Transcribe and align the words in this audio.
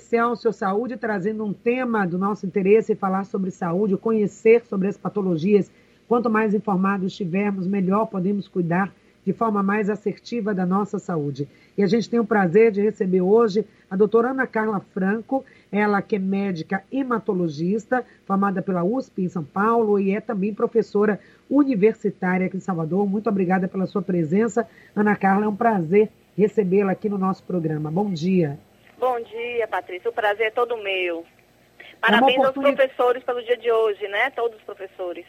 Seu 0.00 0.52
Saúde, 0.52 0.96
trazendo 0.96 1.44
um 1.44 1.52
tema 1.52 2.06
do 2.06 2.18
nosso 2.18 2.46
interesse, 2.46 2.94
falar 2.94 3.24
sobre 3.24 3.50
saúde, 3.50 3.96
conhecer 3.96 4.64
sobre 4.66 4.88
as 4.88 4.96
patologias. 4.96 5.70
Quanto 6.08 6.28
mais 6.28 6.54
informados 6.54 7.12
estivermos, 7.12 7.66
melhor 7.66 8.06
podemos 8.06 8.48
cuidar 8.48 8.92
de 9.24 9.32
forma 9.32 9.62
mais 9.62 9.88
assertiva 9.88 10.54
da 10.54 10.66
nossa 10.66 10.98
saúde. 10.98 11.48
E 11.76 11.82
a 11.82 11.86
gente 11.86 12.10
tem 12.10 12.20
o 12.20 12.26
prazer 12.26 12.70
de 12.70 12.82
receber 12.82 13.22
hoje 13.22 13.64
a 13.90 13.96
doutora 13.96 14.30
Ana 14.30 14.46
Carla 14.46 14.80
Franco, 14.92 15.44
ela 15.72 16.02
que 16.02 16.16
é 16.16 16.18
médica 16.18 16.84
hematologista, 16.92 18.04
formada 18.26 18.60
pela 18.60 18.84
USP 18.84 19.22
em 19.22 19.28
São 19.28 19.42
Paulo 19.42 19.98
e 19.98 20.14
é 20.14 20.20
também 20.20 20.52
professora 20.52 21.18
universitária 21.48 22.46
aqui 22.46 22.56
em 22.56 22.60
Salvador. 22.60 23.08
Muito 23.08 23.28
obrigada 23.28 23.66
pela 23.66 23.86
sua 23.86 24.02
presença. 24.02 24.66
Ana 24.94 25.16
Carla, 25.16 25.46
é 25.46 25.48
um 25.48 25.56
prazer 25.56 26.10
recebê-la 26.36 26.92
aqui 26.92 27.08
no 27.08 27.18
nosso 27.18 27.42
programa. 27.44 27.90
Bom 27.90 28.10
dia. 28.10 28.58
Bom 28.98 29.20
dia, 29.20 29.66
Patrícia. 29.68 30.10
O 30.10 30.14
prazer 30.14 30.46
é 30.46 30.50
todo 30.50 30.76
meu. 30.76 31.24
Parabéns 32.00 32.36
é 32.36 32.40
oportunidade... 32.40 32.80
aos 32.80 32.92
professores 32.92 33.24
pelo 33.24 33.42
dia 33.42 33.56
de 33.56 33.70
hoje, 33.70 34.06
né? 34.08 34.30
Todos 34.30 34.56
os 34.58 34.64
professores. 34.64 35.26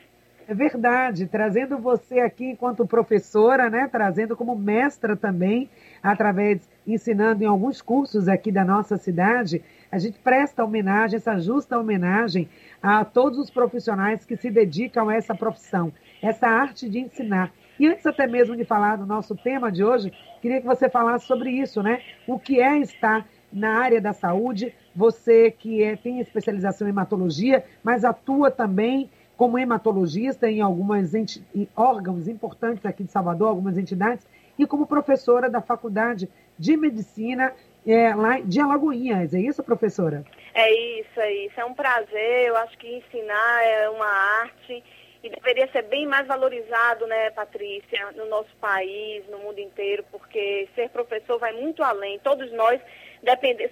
É 0.47 0.53
verdade, 0.53 1.25
trazendo 1.25 1.79
você 1.79 2.19
aqui 2.19 2.45
enquanto 2.51 2.85
professora, 2.85 3.67
né? 3.67 3.89
Trazendo 3.91 4.37
como 4.37 4.55
mestra 4.55 5.15
também, 5.15 5.67
através, 6.03 6.69
ensinando 6.85 7.43
em 7.43 7.47
alguns 7.47 7.81
cursos 7.81 8.27
aqui 8.27 8.51
da 8.51 8.63
nossa 8.63 8.95
cidade, 8.95 9.63
a 9.91 9.97
gente 9.97 10.19
presta 10.19 10.63
homenagem, 10.63 11.17
essa 11.17 11.39
justa 11.39 11.79
homenagem 11.79 12.47
a 12.81 13.03
todos 13.03 13.39
os 13.39 13.49
profissionais 13.49 14.23
que 14.23 14.37
se 14.37 14.51
dedicam 14.51 15.09
a 15.09 15.15
essa 15.15 15.33
profissão, 15.33 15.91
essa 16.21 16.47
arte 16.47 16.87
de 16.87 16.99
ensinar. 16.99 17.51
E 17.79 17.87
antes 17.87 18.05
até 18.05 18.27
mesmo 18.27 18.55
de 18.55 18.63
falar 18.63 18.97
do 18.97 19.05
nosso 19.05 19.35
tema 19.35 19.71
de 19.71 19.83
hoje, 19.83 20.13
queria 20.41 20.61
que 20.61 20.67
você 20.67 20.87
falasse 20.87 21.25
sobre 21.25 21.49
isso, 21.49 21.81
né? 21.81 22.01
O 22.27 22.37
que 22.37 22.61
é 22.61 22.77
estar 22.77 23.25
na 23.55 23.79
área 23.79 24.01
da 24.01 24.11
saúde, 24.11 24.73
você 24.93 25.49
que 25.49 25.81
é, 25.81 25.95
tem 25.95 26.19
especialização 26.19 26.85
em 26.85 26.91
hematologia, 26.91 27.63
mas 27.81 28.03
atua 28.03 28.51
também 28.51 29.09
como 29.37 29.57
hematologista 29.57 30.49
em 30.49 30.61
algumas 30.61 31.13
em 31.13 31.67
órgãos 31.75 32.27
importantes 32.27 32.85
aqui 32.85 33.03
de 33.03 33.11
Salvador, 33.11 33.47
algumas 33.47 33.77
entidades, 33.77 34.27
e 34.59 34.65
como 34.67 34.85
professora 34.85 35.49
da 35.49 35.61
Faculdade 35.61 36.29
de 36.57 36.77
Medicina 36.77 37.53
é, 37.85 38.13
lá 38.13 38.39
de 38.39 38.59
Alagoinhas. 38.59 39.33
É 39.33 39.39
isso, 39.39 39.63
professora? 39.63 40.23
É 40.53 40.99
isso, 40.99 41.19
é 41.19 41.33
isso. 41.45 41.59
É 41.59 41.65
um 41.65 41.73
prazer. 41.73 42.47
Eu 42.47 42.57
acho 42.57 42.77
que 42.77 42.87
ensinar 42.87 43.63
é 43.63 43.89
uma 43.89 44.07
arte 44.41 44.83
e 45.21 45.29
deveria 45.29 45.67
ser 45.71 45.81
bem 45.83 46.05
mais 46.05 46.27
valorizado, 46.27 47.07
né, 47.07 47.31
Patrícia, 47.31 48.11
no 48.15 48.27
nosso 48.27 48.55
país, 48.57 49.27
no 49.27 49.39
mundo 49.39 49.59
inteiro, 49.59 50.05
porque 50.11 50.69
ser 50.75 50.89
professor 50.89 51.39
vai 51.39 51.51
muito 51.51 51.81
além. 51.81 52.19
Todos 52.19 52.51
nós 52.53 52.79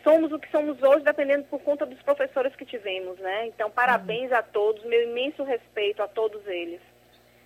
somos 0.03 0.31
o 0.31 0.39
que 0.39 0.49
somos 0.49 0.81
hoje 0.81 1.03
dependendo 1.03 1.43
por 1.45 1.59
conta 1.61 1.85
dos 1.85 2.01
professores 2.01 2.55
que 2.55 2.65
tivemos, 2.65 3.17
né? 3.19 3.47
Então, 3.47 3.69
parabéns 3.69 4.31
a 4.31 4.41
todos, 4.41 4.83
meu 4.85 5.09
imenso 5.09 5.43
respeito 5.43 6.01
a 6.01 6.07
todos 6.07 6.45
eles. 6.47 6.79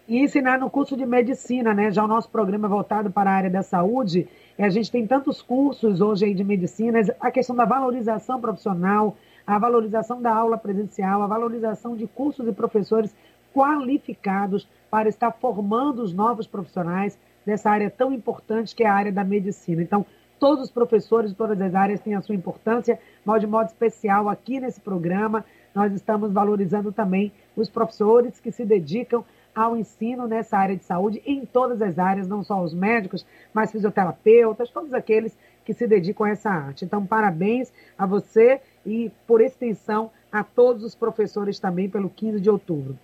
E 0.07 0.19
ensinar 0.19 0.57
no 0.57 0.69
curso 0.69 0.95
de 0.95 1.05
medicina, 1.05 1.73
né? 1.73 1.91
Já 1.91 2.03
o 2.03 2.07
nosso 2.07 2.29
programa 2.29 2.67
é 2.67 2.69
voltado 2.69 3.11
para 3.11 3.29
a 3.29 3.33
área 3.33 3.49
da 3.49 3.61
saúde, 3.61 4.27
e 4.57 4.63
a 4.63 4.69
gente 4.69 4.89
tem 4.89 5.05
tantos 5.05 5.41
cursos 5.41 5.99
hoje 5.99 6.25
aí 6.25 6.33
de 6.33 6.43
medicina, 6.43 6.99
a 7.19 7.29
questão 7.29 7.55
da 7.55 7.65
valorização 7.65 8.39
profissional, 8.39 9.17
a 9.45 9.59
valorização 9.59 10.21
da 10.21 10.33
aula 10.33 10.57
presencial, 10.57 11.21
a 11.21 11.27
valorização 11.27 11.95
de 11.95 12.07
cursos 12.07 12.47
e 12.47 12.53
professores 12.53 13.13
qualificados 13.53 14.67
para 14.89 15.09
estar 15.09 15.31
formando 15.31 16.01
os 16.01 16.13
novos 16.13 16.47
profissionais 16.47 17.19
dessa 17.45 17.69
área 17.69 17.89
tão 17.89 18.11
importante 18.13 18.75
que 18.75 18.83
é 18.83 18.87
a 18.87 18.93
área 18.93 19.11
da 19.11 19.23
medicina. 19.23 19.81
Então, 19.81 20.05
Todos 20.39 20.65
os 20.65 20.71
professores 20.71 21.33
todas 21.33 21.59
as 21.59 21.73
áreas 21.73 21.99
têm 21.99 22.15
a 22.15 22.21
sua 22.21 22.35
importância, 22.35 22.99
mas 23.25 23.41
de 23.41 23.47
modo 23.47 23.67
especial 23.67 24.29
aqui 24.29 24.59
nesse 24.59 24.79
programa, 24.79 25.43
nós 25.73 25.93
estamos 25.93 26.31
valorizando 26.31 26.91
também 26.91 27.31
os 27.55 27.69
professores 27.69 28.39
que 28.39 28.51
se 28.51 28.65
dedicam 28.65 29.23
ao 29.55 29.75
ensino 29.75 30.27
nessa 30.27 30.55
área 30.55 30.75
de 30.75 30.83
saúde, 30.83 31.21
em 31.25 31.43
todas 31.43 31.81
as 31.81 31.97
áreas, 31.97 32.27
não 32.27 32.43
só 32.43 32.61
os 32.61 32.75
médicos, 32.75 33.25
mas 33.51 33.71
fisioterapeutas, 33.71 34.69
todos 34.69 34.93
aqueles 34.93 35.35
que 35.65 35.73
se 35.73 35.87
dedicam 35.87 36.27
a 36.27 36.29
essa 36.29 36.49
arte. 36.49 36.85
Então, 36.85 37.05
parabéns 37.05 37.73
a 37.97 38.05
você 38.05 38.61
e, 38.85 39.11
por 39.25 39.41
extensão, 39.41 40.11
a 40.31 40.43
todos 40.43 40.83
os 40.83 40.93
professores 40.93 41.59
também 41.59 41.89
pelo 41.89 42.09
15 42.09 42.39
de 42.39 42.49
outubro. 42.49 42.97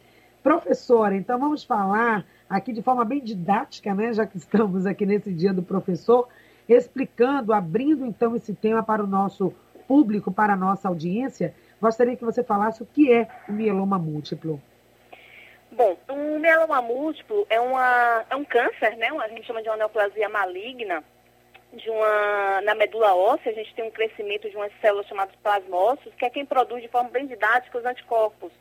Professora, 0.43 1.16
então 1.16 1.39
vamos 1.39 1.63
falar 1.63 2.25
aqui 2.49 2.72
de 2.72 2.81
forma 2.81 3.03
bem 3.03 3.23
didática, 3.23 3.95
né, 3.95 4.13
já 4.13 4.25
que 4.27 4.38
estamos 4.38 4.85
aqui 4.85 5.05
nesse 5.05 5.33
dia 5.33 5.53
do 5.53 5.63
professor, 5.63 6.27
explicando, 6.68 7.53
abrindo 7.53 8.06
então 8.06 8.35
esse 8.35 8.53
tema 8.53 8.84
para 8.84 9.03
o 9.03 9.07
nosso 9.07 9.53
público, 9.88 10.31
para 10.31 10.53
a 10.53 10.57
nossa 10.57 10.88
audiência, 10.88 11.53
gostaria 11.81 12.16
que 12.16 12.25
você 12.25 12.44
falasse 12.44 12.81
o 12.81 12.85
que 12.85 13.12
é 13.12 13.28
o 13.50 13.51
mieloma 13.51 14.00
múltiplo. 14.00 14.62
Bom, 15.72 15.97
o 16.07 16.40
mieloma 16.40 16.81
múltiplo 16.81 17.46
é, 17.50 17.59
uma, 17.59 18.25
é 18.29 18.35
um 18.35 18.46
câncer, 18.46 18.96
né? 18.96 19.09
A 19.09 19.28
gente 19.28 19.46
chama 19.46 19.62
de 19.62 19.69
uma 19.69 19.78
neoplasia 19.78 20.29
maligna 20.29 21.03
de 21.73 21.90
uma, 21.90 22.62
na 22.62 22.75
medula 22.75 23.16
óssea, 23.16 23.52
a 23.52 23.56
gente 23.56 23.73
tem 23.73 23.84
um 23.84 23.91
crescimento 23.91 24.47
de 24.47 24.56
umas 24.56 24.72
células 24.79 25.07
chamadas 25.07 25.35
plasmócitos, 25.41 26.13
que 26.13 26.25
é 26.25 26.29
quem 26.29 26.46
produz 26.46 26.84
de 26.84 26.88
forma 26.88 27.09
bem 27.09 27.25
didática 27.25 27.79
os 27.79 27.85
anticorpos 27.85 28.52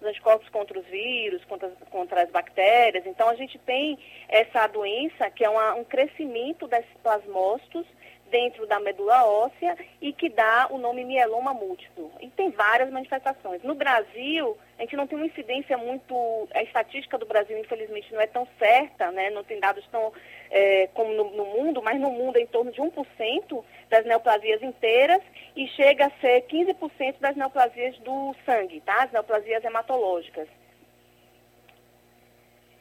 os 0.00 0.06
anticorpos 0.06 0.48
contra 0.48 0.78
os 0.78 0.86
vírus, 0.86 1.44
contra, 1.44 1.68
contra 1.90 2.22
as 2.22 2.30
bactérias. 2.30 3.06
Então, 3.06 3.28
a 3.28 3.34
gente 3.34 3.58
tem 3.58 3.98
essa 4.28 4.66
doença 4.66 5.30
que 5.30 5.44
é 5.44 5.48
uma, 5.48 5.74
um 5.74 5.84
crescimento 5.84 6.66
desses 6.66 6.92
plasmócitos 7.02 7.86
dentro 8.30 8.66
da 8.66 8.80
medula 8.80 9.24
óssea 9.24 9.76
e 10.00 10.12
que 10.12 10.28
dá 10.28 10.68
o 10.70 10.78
nome 10.78 11.04
mieloma 11.04 11.54
múltiplo. 11.54 12.10
E 12.20 12.28
tem 12.30 12.50
várias 12.50 12.90
manifestações. 12.90 13.62
No 13.62 13.74
Brasil, 13.74 14.56
a 14.78 14.82
gente 14.82 14.96
não 14.96 15.06
tem 15.06 15.16
uma 15.16 15.26
incidência 15.26 15.76
muito. 15.78 16.14
A 16.52 16.62
estatística 16.62 17.16
do 17.16 17.26
Brasil, 17.26 17.58
infelizmente, 17.58 18.12
não 18.12 18.20
é 18.20 18.26
tão 18.26 18.46
certa, 18.58 19.10
né? 19.12 19.30
não 19.30 19.44
tem 19.44 19.60
dados 19.60 19.86
tão 19.90 20.12
é, 20.50 20.88
como 20.94 21.12
no, 21.12 21.30
no, 21.30 21.44
mundo, 21.44 21.82
mas 21.82 22.00
no 22.00 22.10
mundo 22.10 22.36
é 22.36 22.40
em 22.40 22.46
torno 22.46 22.72
de 22.72 22.80
1% 22.80 23.64
das 23.88 24.04
neoplasias 24.04 24.62
inteiras 24.62 25.22
e 25.56 25.66
chega 25.68 26.06
a 26.06 26.20
ser 26.20 26.42
15% 26.42 27.16
das 27.20 27.36
neoplasias 27.36 27.96
do 27.98 28.34
sangue, 28.44 28.80
tá? 28.80 29.04
As 29.04 29.12
neoplasias 29.12 29.64
hematológicas. 29.64 30.48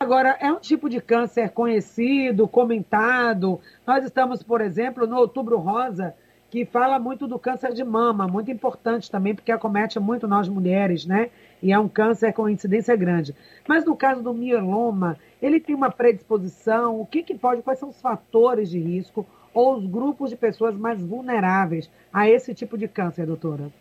Agora, 0.03 0.36
é 0.41 0.52
um 0.52 0.59
tipo 0.59 0.90
de 0.90 1.00
câncer 1.00 1.52
conhecido, 1.52 2.46
comentado. 2.46 3.62
Nós 3.88 4.03
estamos, 4.03 4.44
por 4.44 4.59
exemplo, 4.59 5.08
no 5.08 5.16
Outubro 5.16 5.58
Rosa, 5.58 6.14
que 6.50 6.66
fala 6.66 7.00
muito 7.00 7.25
do 7.25 7.40
câncer 7.40 7.72
de 7.72 7.86
mama, 7.86 8.28
muito 8.28 8.52
importante 8.52 9.09
também, 9.09 9.34
porque 9.34 9.50
acomete 9.50 10.02
muito 10.02 10.28
nós 10.28 10.50
mulheres, 10.50 11.06
né? 11.06 11.30
E 11.62 11.72
é 11.72 11.80
um 11.80 11.88
câncer 11.88 12.34
com 12.34 12.50
incidência 12.50 12.94
grande. 12.97 13.34
Mas 13.66 13.86
no 13.86 13.96
caso 13.96 14.22
do 14.22 14.34
mieloma, 14.34 15.18
ele 15.41 15.58
tem 15.58 15.74
uma 15.74 15.90
predisposição? 15.90 17.00
O 17.00 17.06
que, 17.06 17.24
que 17.24 17.34
pode, 17.34 17.62
quais 17.62 17.80
são 17.80 17.88
os 17.88 18.02
fatores 18.02 18.70
de 18.70 18.80
risco 18.80 19.25
ou 19.53 19.78
os 19.78 19.85
grupos 19.85 20.30
de 20.30 20.35
pessoas 20.35 20.75
mais 20.75 21.02
vulneráveis 21.02 21.90
a 22.12 22.28
esse 22.30 22.53
tipo 22.53 22.78
de 22.78 22.90
câncer, 22.90 23.25
doutora? 23.25 23.72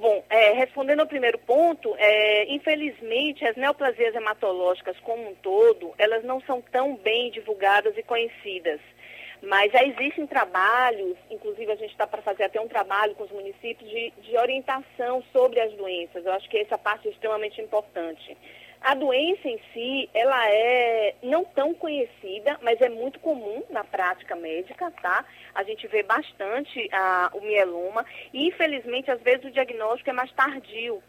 Bom, 0.00 0.24
é, 0.30 0.52
respondendo 0.52 1.00
ao 1.00 1.06
primeiro 1.06 1.36
ponto, 1.36 1.94
é, 1.98 2.46
infelizmente 2.50 3.44
as 3.44 3.54
neoplasias 3.54 4.14
hematológicas 4.14 4.98
como 5.00 5.28
um 5.28 5.34
todo, 5.34 5.92
elas 5.98 6.24
não 6.24 6.40
são 6.40 6.62
tão 6.62 6.96
bem 6.96 7.30
divulgadas 7.30 7.94
e 7.98 8.02
conhecidas. 8.02 8.80
Mas 9.42 9.70
já 9.70 9.84
existem 9.84 10.26
trabalhos, 10.26 11.18
inclusive 11.30 11.70
a 11.70 11.76
gente 11.76 11.90
está 11.90 12.06
para 12.06 12.22
fazer 12.22 12.44
até 12.44 12.58
um 12.58 12.66
trabalho 12.66 13.14
com 13.14 13.24
os 13.24 13.30
municípios 13.30 13.90
de, 13.90 14.10
de 14.22 14.38
orientação 14.38 15.22
sobre 15.34 15.60
as 15.60 15.70
doenças. 15.74 16.24
Eu 16.24 16.32
acho 16.32 16.48
que 16.48 16.56
essa 16.56 16.78
parte 16.78 17.06
é 17.06 17.10
extremamente 17.10 17.60
importante. 17.60 18.34
A 18.80 18.94
doença 18.94 19.46
em 19.46 19.60
si, 19.74 20.08
ela 20.14 20.48
é 20.48 21.14
não 21.22 21.44
tão 21.44 21.74
conhecida, 21.74 22.58
mas 22.62 22.80
é 22.80 22.88
muito 22.88 23.20
comum 23.20 23.62
na 23.68 23.84
prática 23.84 24.34
médica, 24.34 24.90
tá? 25.02 25.24
A 25.54 25.62
gente 25.62 25.86
vê 25.86 26.02
bastante 26.02 26.88
ah, 26.90 27.30
o 27.34 27.42
mieloma 27.42 28.06
e, 28.32 28.48
infelizmente, 28.48 29.10
às 29.10 29.20
vezes 29.20 29.44
o 29.44 29.50
diagnóstico 29.50 30.08
é 30.08 30.14
mais 30.14 30.32
tardio, 30.32 31.02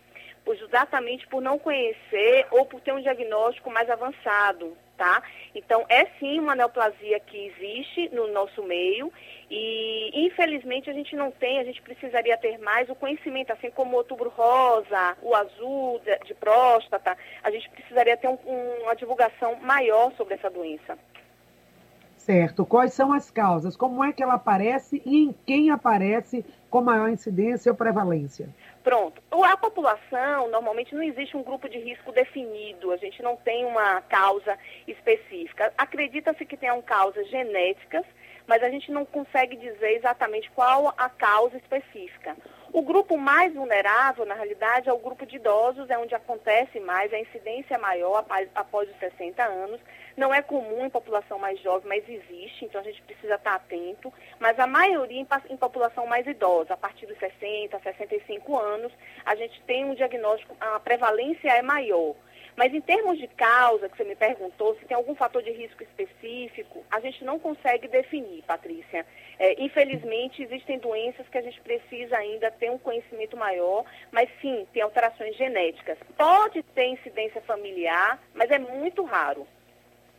exatamente 0.46 1.26
por 1.28 1.42
não 1.42 1.58
conhecer 1.58 2.46
ou 2.52 2.66
por 2.66 2.82
ter 2.82 2.94
um 2.94 3.02
diagnóstico 3.02 3.72
mais 3.72 3.90
avançado, 3.90 4.76
tá? 5.02 5.24
Então, 5.56 5.84
é 5.90 6.06
sim 6.20 6.40
uma 6.40 6.54
neoplasia 6.54 7.20
que 7.22 7.48
existe 7.48 8.08
no 8.14 8.32
nosso 8.32 8.62
meio 8.62 9.12
e, 9.50 10.28
infelizmente, 10.28 10.92
a 10.92 10.94
gente 10.94 11.16
não 11.16 11.32
tem, 11.32 11.58
a 11.58 11.64
gente 11.64 11.82
precisaria 11.82 12.38
ter 12.38 12.60
mais 12.60 12.88
o 12.88 12.94
conhecimento, 12.94 13.52
assim 13.52 13.72
como 13.72 13.94
o 13.94 13.98
outubro 13.98 14.30
rosa, 14.30 15.18
o 15.24 15.34
azul 15.34 16.00
de, 16.28 16.36
próstata, 16.36 17.18
a 17.44 17.50
gente 17.50 17.68
precisaria 17.72 18.16
ter 18.16 18.28
um, 18.28 18.38
um, 18.46 18.84
uma 18.84 18.96
divulgação 18.96 19.56
maior 19.56 20.12
sobre 20.12 20.36
essa 20.36 20.52
doença. 20.52 20.96
Certo. 22.16 22.64
Quais 22.64 22.94
são 22.94 23.12
as 23.12 23.32
causas? 23.32 23.76
Como 23.76 24.04
é 24.04 24.14
que 24.14 24.22
ela 24.22 24.36
aparece 24.36 25.02
e 25.04 25.24
em 25.24 25.36
quem 25.48 25.72
aparece 25.72 26.46
com 26.70 26.80
maior 26.80 27.10
incidência 27.10 27.72
ou 27.72 27.76
prevalência? 27.76 28.48
Pronto. 28.84 29.22
A 29.32 29.58
população, 29.58 30.50
normalmente, 30.50 30.96
não 30.96 31.04
existe 31.04 31.38
um 31.38 31.44
grupo 31.44 31.70
de 31.70 31.78
risco 31.78 32.12
definido, 32.12 32.92
a 32.92 32.98
gente 32.98 33.22
não 33.22 33.36
tem 33.36 33.66
uma 33.66 34.02
causa 34.02 34.58
específica. 34.88 35.72
Acredita-se 35.78 36.46
que 36.46 36.58
tenham 36.58 36.82
causas 36.82 37.30
genéticas, 37.30 38.06
mas 38.48 38.64
a 38.64 38.70
gente 38.70 38.92
não 38.92 39.06
consegue 39.06 39.56
dizer 39.56 39.98
exatamente 39.98 40.50
qual 40.52 40.94
a 40.98 41.10
causa 41.10 41.58
específica. 41.58 42.36
O 42.74 42.82
grupo 42.82 43.18
mais 43.18 43.54
vulnerável, 43.54 44.26
na 44.26 44.34
realidade, 44.34 44.88
é 44.88 44.94
o 44.94 44.98
grupo 44.98 45.26
de 45.26 45.36
idosos, 45.36 45.90
é 45.90 45.98
onde 45.98 46.16
acontece 46.16 46.80
mais, 46.80 47.12
a 47.12 47.20
incidência 47.20 47.76
é 47.76 47.78
maior 47.78 48.24
após, 48.56 48.90
os 48.90 48.98
60 48.98 49.44
anos. 49.44 49.82
Não 50.16 50.34
é 50.34 50.42
comum 50.42 50.86
em 50.86 50.90
população 50.90 51.38
mais 51.38 51.60
jovem, 51.60 51.90
mas 51.90 52.08
existe, 52.08 52.64
então 52.64 52.80
a 52.80 52.84
gente 52.84 53.02
precisa 53.02 53.36
estar 53.36 53.56
atento. 53.56 54.12
Mas 54.40 54.58
a 54.58 54.66
maioria 54.66 55.26
em 55.50 55.58
população 55.58 56.08
mais 56.08 56.26
idosa, 56.26 56.74
a 56.74 56.78
partir 56.78 57.06
dos 57.08 57.18
60, 57.20 57.78
65 57.78 58.58
anos, 58.58 58.94
a 59.26 59.36
gente 59.36 59.62
tem 59.64 59.84
um 59.84 59.94
diagnóstico, 59.94 60.56
a 60.60 60.80
prevalência 60.80 61.50
é 61.50 61.62
maior. 61.62 62.16
Mas 62.56 62.74
em 62.74 62.82
termos 62.82 63.18
de 63.18 63.28
causa, 63.28 63.90
que 63.90 63.98
você 63.98 64.04
me 64.04 64.16
perguntou, 64.16 64.76
se 64.76 64.86
tem 64.86 64.96
algum 64.96 65.16
fator 65.16 65.42
de 65.42 65.52
risco 65.52 65.84
específico, 65.84 66.84
a 66.92 67.00
gente 67.00 67.24
não 67.24 67.40
consegue 67.40 67.88
definir, 67.88 68.44
Patrícia. 68.44 69.06
É, 69.40 69.64
infelizmente, 69.64 70.44
existem 70.44 70.78
doenças 70.80 71.28
que 71.30 71.38
a 71.38 71.42
gente 71.42 71.60
precisa 71.62 72.16
ainda 72.18 72.52
ter 72.52 72.70
um 72.70 72.78
conhecimento 72.78 73.36
maior, 73.38 73.86
mas 74.12 74.30
sim, 74.42 74.66
tem 74.74 74.82
alterações 74.82 75.36
genéticas. 75.36 75.98
Pode 76.18 76.62
ter 76.64 76.88
incidência 76.88 77.42
familiar, 77.42 78.22
mas 78.34 78.52
é 78.52 78.60
muito 78.60 79.04
raro. 79.04 79.48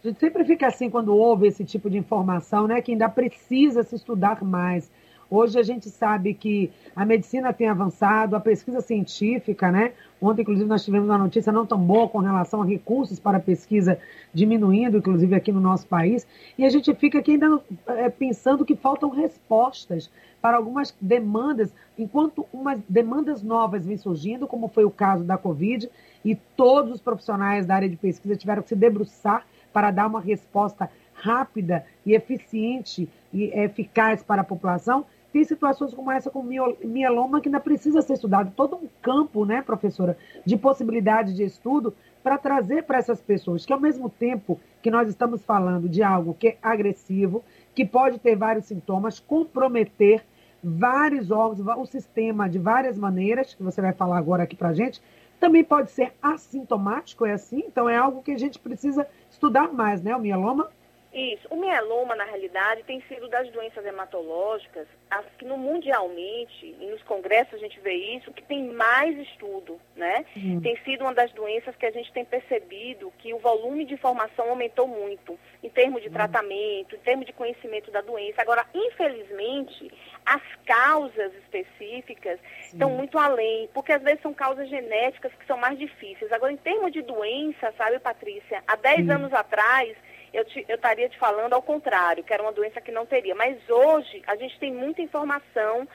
A 0.02 0.08
gente 0.08 0.18
sempre 0.18 0.44
fica 0.44 0.66
assim 0.66 0.90
quando 0.90 1.16
ouve 1.16 1.46
esse 1.46 1.64
tipo 1.64 1.88
de 1.88 1.96
informação, 1.96 2.66
né? 2.66 2.82
Que 2.82 2.90
ainda 2.90 3.08
precisa 3.08 3.84
se 3.84 3.94
estudar 3.94 4.42
mais. 4.42 4.90
Hoje 5.34 5.58
a 5.58 5.62
gente 5.62 5.88
sabe 5.88 6.34
que 6.34 6.70
a 6.94 7.06
medicina 7.06 7.54
tem 7.54 7.66
avançado, 7.66 8.36
a 8.36 8.40
pesquisa 8.40 8.82
científica, 8.82 9.72
né? 9.72 9.92
Ontem, 10.20 10.42
inclusive, 10.42 10.68
nós 10.68 10.84
tivemos 10.84 11.08
uma 11.08 11.16
notícia 11.16 11.50
não 11.50 11.64
tão 11.64 11.78
boa 11.78 12.06
com 12.06 12.18
relação 12.18 12.60
a 12.60 12.66
recursos 12.66 13.18
para 13.18 13.40
pesquisa 13.40 13.98
diminuindo, 14.34 14.98
inclusive 14.98 15.34
aqui 15.34 15.50
no 15.50 15.58
nosso 15.58 15.86
país, 15.86 16.26
e 16.58 16.66
a 16.66 16.68
gente 16.68 16.94
fica 16.96 17.20
aqui 17.20 17.30
ainda 17.30 17.62
é, 17.86 18.10
pensando 18.10 18.62
que 18.62 18.76
faltam 18.76 19.08
respostas 19.08 20.10
para 20.42 20.58
algumas 20.58 20.94
demandas, 21.00 21.72
enquanto 21.98 22.46
umas 22.52 22.78
demandas 22.86 23.42
novas 23.42 23.86
vêm 23.86 23.96
surgindo, 23.96 24.46
como 24.46 24.68
foi 24.68 24.84
o 24.84 24.90
caso 24.90 25.24
da 25.24 25.38
Covid, 25.38 25.88
e 26.22 26.34
todos 26.34 26.92
os 26.92 27.00
profissionais 27.00 27.64
da 27.64 27.74
área 27.74 27.88
de 27.88 27.96
pesquisa 27.96 28.36
tiveram 28.36 28.62
que 28.62 28.68
se 28.68 28.76
debruçar 28.76 29.46
para 29.72 29.90
dar 29.90 30.08
uma 30.08 30.20
resposta 30.20 30.90
rápida 31.14 31.86
e 32.04 32.12
eficiente 32.14 33.08
e 33.32 33.44
eficaz 33.44 34.22
para 34.22 34.42
a 34.42 34.44
população, 34.44 35.06
tem 35.32 35.44
situações 35.44 35.94
como 35.94 36.10
essa 36.10 36.30
com 36.30 36.42
mieloma 36.42 37.40
que 37.40 37.48
ainda 37.48 37.58
precisa 37.58 38.02
ser 38.02 38.14
estudado. 38.14 38.52
Todo 38.54 38.76
um 38.76 38.88
campo, 39.00 39.46
né, 39.46 39.62
professora, 39.62 40.16
de 40.44 40.56
possibilidade 40.56 41.34
de 41.34 41.42
estudo 41.42 41.94
para 42.22 42.36
trazer 42.36 42.84
para 42.84 42.98
essas 42.98 43.20
pessoas 43.20 43.64
que, 43.64 43.72
ao 43.72 43.80
mesmo 43.80 44.10
tempo 44.10 44.60
que 44.82 44.90
nós 44.90 45.08
estamos 45.08 45.42
falando 45.42 45.88
de 45.88 46.02
algo 46.02 46.34
que 46.34 46.48
é 46.48 46.58
agressivo, 46.62 47.42
que 47.74 47.84
pode 47.84 48.18
ter 48.18 48.36
vários 48.36 48.66
sintomas, 48.66 49.18
comprometer 49.18 50.22
vários 50.62 51.30
órgãos, 51.30 51.66
o 51.78 51.86
sistema 51.86 52.48
de 52.48 52.58
várias 52.58 52.96
maneiras, 52.98 53.54
que 53.54 53.62
você 53.62 53.80
vai 53.80 53.92
falar 53.92 54.18
agora 54.18 54.44
aqui 54.44 54.54
para 54.54 54.72
gente, 54.72 55.02
também 55.40 55.64
pode 55.64 55.90
ser 55.90 56.12
assintomático, 56.22 57.26
é 57.26 57.32
assim? 57.32 57.64
Então 57.66 57.88
é 57.88 57.96
algo 57.96 58.22
que 58.22 58.30
a 58.30 58.38
gente 58.38 58.60
precisa 58.60 59.06
estudar 59.28 59.72
mais, 59.72 60.02
né, 60.02 60.14
o 60.14 60.20
mieloma? 60.20 60.68
Isso. 61.12 61.46
O 61.50 61.56
mieloma, 61.56 62.16
na 62.16 62.24
realidade, 62.24 62.82
tem 62.84 63.02
sido 63.02 63.28
das 63.28 63.48
doenças 63.50 63.84
hematológicas, 63.84 64.86
as 65.10 65.26
que 65.36 65.44
no 65.44 65.58
mundialmente, 65.58 66.74
e 66.80 66.86
nos 66.86 67.02
congressos 67.02 67.54
a 67.54 67.58
gente 67.58 67.78
vê 67.80 67.92
isso, 67.92 68.32
que 68.32 68.42
tem 68.42 68.64
mais 68.68 69.16
estudo, 69.18 69.78
né? 69.94 70.24
Uhum. 70.34 70.60
Tem 70.62 70.74
sido 70.84 71.02
uma 71.02 71.12
das 71.12 71.30
doenças 71.32 71.76
que 71.76 71.84
a 71.84 71.90
gente 71.90 72.10
tem 72.12 72.24
percebido 72.24 73.12
que 73.18 73.34
o 73.34 73.38
volume 73.38 73.84
de 73.84 73.92
informação 73.92 74.48
aumentou 74.48 74.88
muito, 74.88 75.38
em 75.62 75.68
termos 75.68 76.00
de 76.00 76.08
uhum. 76.08 76.14
tratamento, 76.14 76.96
em 76.96 77.00
termos 77.00 77.26
de 77.26 77.32
conhecimento 77.34 77.90
da 77.90 78.00
doença. 78.00 78.40
Agora, 78.40 78.64
infelizmente, 78.74 79.92
as 80.24 80.42
causas 80.64 81.34
específicas 81.34 82.38
Sim. 82.40 82.72
estão 82.72 82.88
muito 82.90 83.18
além, 83.18 83.68
porque 83.74 83.92
às 83.92 84.02
vezes 84.02 84.22
são 84.22 84.32
causas 84.32 84.66
genéticas 84.68 85.32
que 85.34 85.46
são 85.46 85.58
mais 85.58 85.78
difíceis. 85.78 86.32
Agora, 86.32 86.52
em 86.52 86.56
termos 86.56 86.90
de 86.90 87.02
doença, 87.02 87.70
sabe, 87.76 87.98
Patrícia, 87.98 88.62
há 88.66 88.76
10 88.76 89.10
anos 89.10 89.32
atrás 89.34 89.94
eu, 90.32 90.44
te, 90.44 90.64
eu 90.68 90.76
estaria 90.76 91.08
te 91.08 91.18
falando 91.18 91.52
ao 91.52 91.62
contrário, 91.62 92.24
que 92.24 92.32
era 92.32 92.42
uma 92.42 92.52
doença 92.52 92.80
que 92.80 92.90
não 92.90 93.06
teria. 93.06 93.34
Mas 93.34 93.56
hoje 93.68 94.22
a 94.26 94.36
gente 94.36 94.58
tem 94.58 94.72
muita 94.72 95.02
informação 95.02 95.86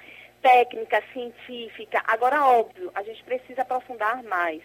técnica, 0.41 1.01
científica. 1.13 2.01
Agora, 2.05 2.45
óbvio, 2.45 2.91
a 2.93 3.03
gente 3.03 3.23
precisa 3.23 3.61
aprofundar 3.63 4.23
mais. 4.23 4.61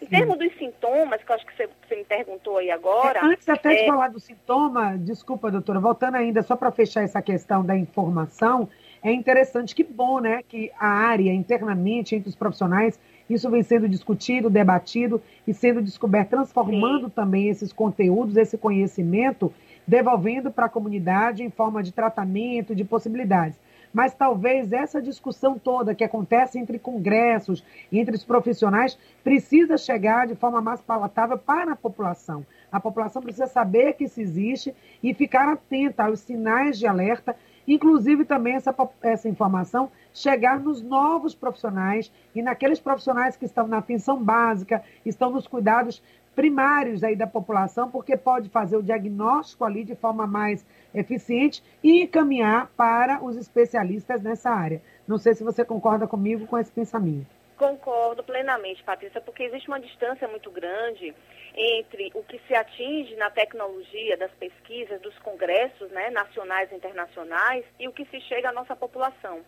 Em 0.00 0.06
termos 0.06 0.38
dos 0.38 0.56
sintomas, 0.56 1.22
que 1.22 1.30
eu 1.30 1.36
acho 1.36 1.44
que 1.44 1.54
você, 1.54 1.68
você 1.86 1.96
me 1.96 2.04
perguntou 2.04 2.56
aí 2.56 2.70
agora. 2.70 3.22
Antes 3.22 3.46
até 3.46 3.74
é... 3.74 3.82
de 3.82 3.86
falar 3.86 4.08
do 4.08 4.18
sintoma, 4.18 4.96
desculpa, 4.96 5.50
doutora, 5.50 5.78
voltando 5.78 6.14
ainda, 6.14 6.42
só 6.42 6.56
para 6.56 6.70
fechar 6.72 7.02
essa 7.02 7.20
questão 7.20 7.62
da 7.62 7.76
informação, 7.76 8.66
é 9.02 9.12
interessante, 9.12 9.74
que 9.74 9.84
bom, 9.84 10.20
né, 10.20 10.42
que 10.46 10.70
a 10.78 10.88
área 10.88 11.32
internamente 11.32 12.14
entre 12.14 12.28
os 12.28 12.36
profissionais 12.36 12.98
isso 13.30 13.48
vem 13.48 13.62
sendo 13.62 13.88
discutido, 13.88 14.50
debatido 14.50 15.22
e 15.46 15.54
sendo 15.54 15.80
descoberto, 15.80 16.30
transformando 16.30 17.06
Sim. 17.06 17.12
também 17.14 17.48
esses 17.48 17.72
conteúdos, 17.72 18.36
esse 18.36 18.58
conhecimento, 18.58 19.52
devolvendo 19.86 20.50
para 20.50 20.66
a 20.66 20.68
comunidade 20.68 21.44
em 21.44 21.48
forma 21.48 21.80
de 21.80 21.92
tratamento, 21.92 22.74
de 22.74 22.84
possibilidades. 22.84 23.56
Mas 23.92 24.14
talvez 24.14 24.72
essa 24.72 25.00
discussão 25.00 25.58
toda 25.58 25.94
que 25.94 26.04
acontece 26.04 26.58
entre 26.58 26.78
congressos, 26.78 27.64
entre 27.92 28.16
os 28.16 28.24
profissionais, 28.24 28.98
precisa 29.22 29.78
chegar 29.78 30.26
de 30.26 30.34
forma 30.34 30.60
mais 30.60 30.80
palatável 30.80 31.38
para 31.38 31.72
a 31.72 31.76
população. 31.76 32.44
A 32.70 32.80
população 32.80 33.22
precisa 33.22 33.46
saber 33.46 33.94
que 33.94 34.04
isso 34.04 34.20
existe 34.20 34.74
e 35.02 35.14
ficar 35.14 35.48
atenta 35.52 36.04
aos 36.04 36.20
sinais 36.20 36.78
de 36.78 36.86
alerta 36.86 37.36
inclusive 37.66 38.24
também 38.24 38.54
essa, 38.54 38.74
essa 39.02 39.28
informação 39.28 39.90
chegar 40.12 40.60
nos 40.60 40.82
novos 40.82 41.34
profissionais 41.34 42.10
e 42.34 42.42
naqueles 42.42 42.80
profissionais 42.80 43.36
que 43.36 43.44
estão 43.44 43.66
na 43.66 43.78
atenção 43.78 44.22
básica, 44.22 44.82
estão 45.04 45.30
nos 45.30 45.46
cuidados 45.46 46.02
primários 46.34 47.02
aí 47.02 47.16
da 47.16 47.26
população, 47.26 47.90
porque 47.90 48.16
pode 48.16 48.48
fazer 48.48 48.76
o 48.76 48.82
diagnóstico 48.82 49.64
ali 49.64 49.84
de 49.84 49.94
forma 49.94 50.26
mais 50.26 50.64
eficiente 50.94 51.62
e 51.82 52.02
encaminhar 52.02 52.70
para 52.76 53.22
os 53.22 53.36
especialistas 53.36 54.22
nessa 54.22 54.50
área. 54.50 54.80
Não 55.06 55.18
sei 55.18 55.34
se 55.34 55.44
você 55.44 55.64
concorda 55.64 56.06
comigo 56.06 56.46
com 56.46 56.56
esse 56.56 56.70
pensamento. 56.70 57.39
Concordo 57.60 58.24
plenamente, 58.24 58.82
Patrícia, 58.82 59.20
porque 59.20 59.42
existe 59.42 59.68
uma 59.68 59.78
distância 59.78 60.26
muito 60.26 60.50
grande 60.50 61.14
entre 61.54 62.10
o 62.14 62.22
que 62.24 62.40
se 62.48 62.54
atinge 62.54 63.14
na 63.16 63.28
tecnologia 63.28 64.16
das 64.16 64.32
pesquisas, 64.32 64.98
dos 65.02 65.14
congressos 65.18 65.90
né, 65.90 66.08
nacionais 66.08 66.72
e 66.72 66.74
internacionais 66.74 67.62
e 67.78 67.86
o 67.86 67.92
que 67.92 68.06
se 68.06 68.18
chega 68.22 68.48
à 68.48 68.52
nossa 68.52 68.74
população. 68.74 69.44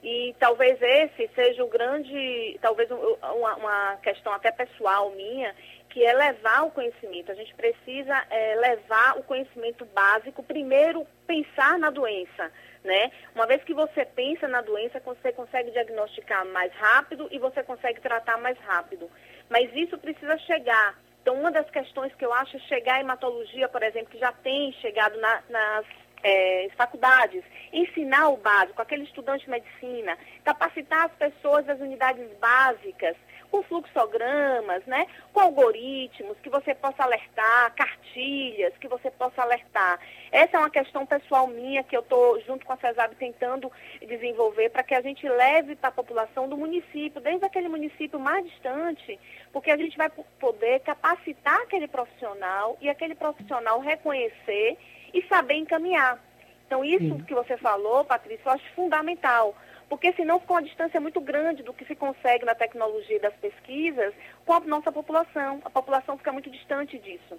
E 0.00 0.32
talvez 0.38 0.80
esse 0.80 1.28
seja 1.34 1.64
o 1.64 1.68
grande, 1.68 2.56
talvez 2.62 2.88
uma, 2.88 3.56
uma 3.56 3.96
questão 3.96 4.32
até 4.32 4.52
pessoal 4.52 5.10
minha, 5.10 5.52
que 5.88 6.06
é 6.06 6.12
levar 6.12 6.62
o 6.66 6.70
conhecimento. 6.70 7.32
A 7.32 7.34
gente 7.34 7.52
precisa 7.56 8.26
é, 8.30 8.54
levar 8.54 9.18
o 9.18 9.24
conhecimento 9.24 9.84
básico, 9.86 10.40
primeiro 10.44 11.04
pensar 11.26 11.80
na 11.80 11.90
doença 11.90 12.52
né? 12.84 13.10
Uma 13.34 13.46
vez 13.46 13.62
que 13.64 13.74
você 13.74 14.04
pensa 14.04 14.48
na 14.48 14.60
doença, 14.60 15.00
você 15.00 15.32
consegue 15.32 15.70
diagnosticar 15.70 16.46
mais 16.46 16.72
rápido 16.72 17.28
e 17.30 17.38
você 17.38 17.62
consegue 17.62 18.00
tratar 18.00 18.38
mais 18.38 18.58
rápido. 18.60 19.10
Mas 19.48 19.70
isso 19.74 19.98
precisa 19.98 20.38
chegar. 20.38 20.98
Então, 21.22 21.34
uma 21.34 21.50
das 21.50 21.68
questões 21.70 22.14
que 22.14 22.24
eu 22.24 22.32
acho 22.32 22.56
é 22.56 22.60
chegar 22.60 22.96
à 22.96 23.00
hematologia, 23.00 23.68
por 23.68 23.82
exemplo, 23.82 24.10
que 24.10 24.18
já 24.18 24.32
tem 24.32 24.72
chegado 24.74 25.18
na, 25.20 25.42
nas 25.50 25.86
é, 26.22 26.68
faculdades, 26.76 27.44
ensinar 27.72 28.28
o 28.28 28.36
básico, 28.36 28.80
aquele 28.80 29.04
estudante 29.04 29.44
de 29.44 29.50
medicina, 29.50 30.16
capacitar 30.44 31.06
as 31.06 31.12
pessoas 31.12 31.64
das 31.66 31.80
unidades 31.80 32.26
básicas, 32.38 33.16
com 33.50 33.62
fluxogramas, 33.62 34.84
né, 34.86 35.06
com 35.32 35.40
algoritmos 35.40 36.38
que 36.40 36.48
você 36.48 36.74
possa 36.74 37.02
alertar, 37.02 37.74
cartilhas 37.74 38.76
que 38.78 38.88
você 38.88 39.10
possa 39.10 39.42
alertar. 39.42 39.98
Essa 40.30 40.56
é 40.56 40.60
uma 40.60 40.70
questão 40.70 41.04
pessoal 41.04 41.46
minha 41.46 41.82
que 41.82 41.96
eu 41.96 42.00
estou, 42.00 42.40
junto 42.42 42.64
com 42.64 42.72
a 42.72 42.76
CESAB, 42.76 43.14
tentando 43.16 43.70
desenvolver 44.00 44.70
para 44.70 44.82
que 44.82 44.94
a 44.94 45.00
gente 45.00 45.28
leve 45.28 45.76
para 45.76 45.88
a 45.88 45.92
população 45.92 46.48
do 46.48 46.56
município, 46.56 47.20
desde 47.20 47.44
aquele 47.44 47.68
município 47.68 48.18
mais 48.18 48.44
distante, 48.44 49.18
porque 49.52 49.70
a 49.70 49.76
gente 49.76 49.96
vai 49.96 50.10
poder 50.38 50.80
capacitar 50.80 51.60
aquele 51.62 51.88
profissional 51.88 52.76
e 52.80 52.88
aquele 52.88 53.14
profissional 53.14 53.80
reconhecer 53.80 54.78
e 55.12 55.22
saber 55.28 55.54
encaminhar. 55.54 56.18
Então, 56.66 56.84
isso 56.84 57.16
Sim. 57.16 57.24
que 57.24 57.34
você 57.34 57.56
falou, 57.56 58.04
Patrícia, 58.04 58.42
eu 58.46 58.52
acho 58.52 58.74
fundamental 58.74 59.56
porque 59.90 60.12
senão 60.12 60.38
fica 60.38 60.52
uma 60.52 60.62
distância 60.62 61.00
muito 61.00 61.20
grande 61.20 61.64
do 61.64 61.74
que 61.74 61.84
se 61.84 61.96
consegue 61.96 62.46
na 62.46 62.54
tecnologia 62.54 63.18
das 63.18 63.34
pesquisas 63.34 64.14
com 64.46 64.52
a 64.52 64.60
nossa 64.60 64.92
população. 64.92 65.60
A 65.64 65.68
população 65.68 66.16
fica 66.16 66.32
muito 66.32 66.48
distante 66.48 66.96
disso. 66.96 67.36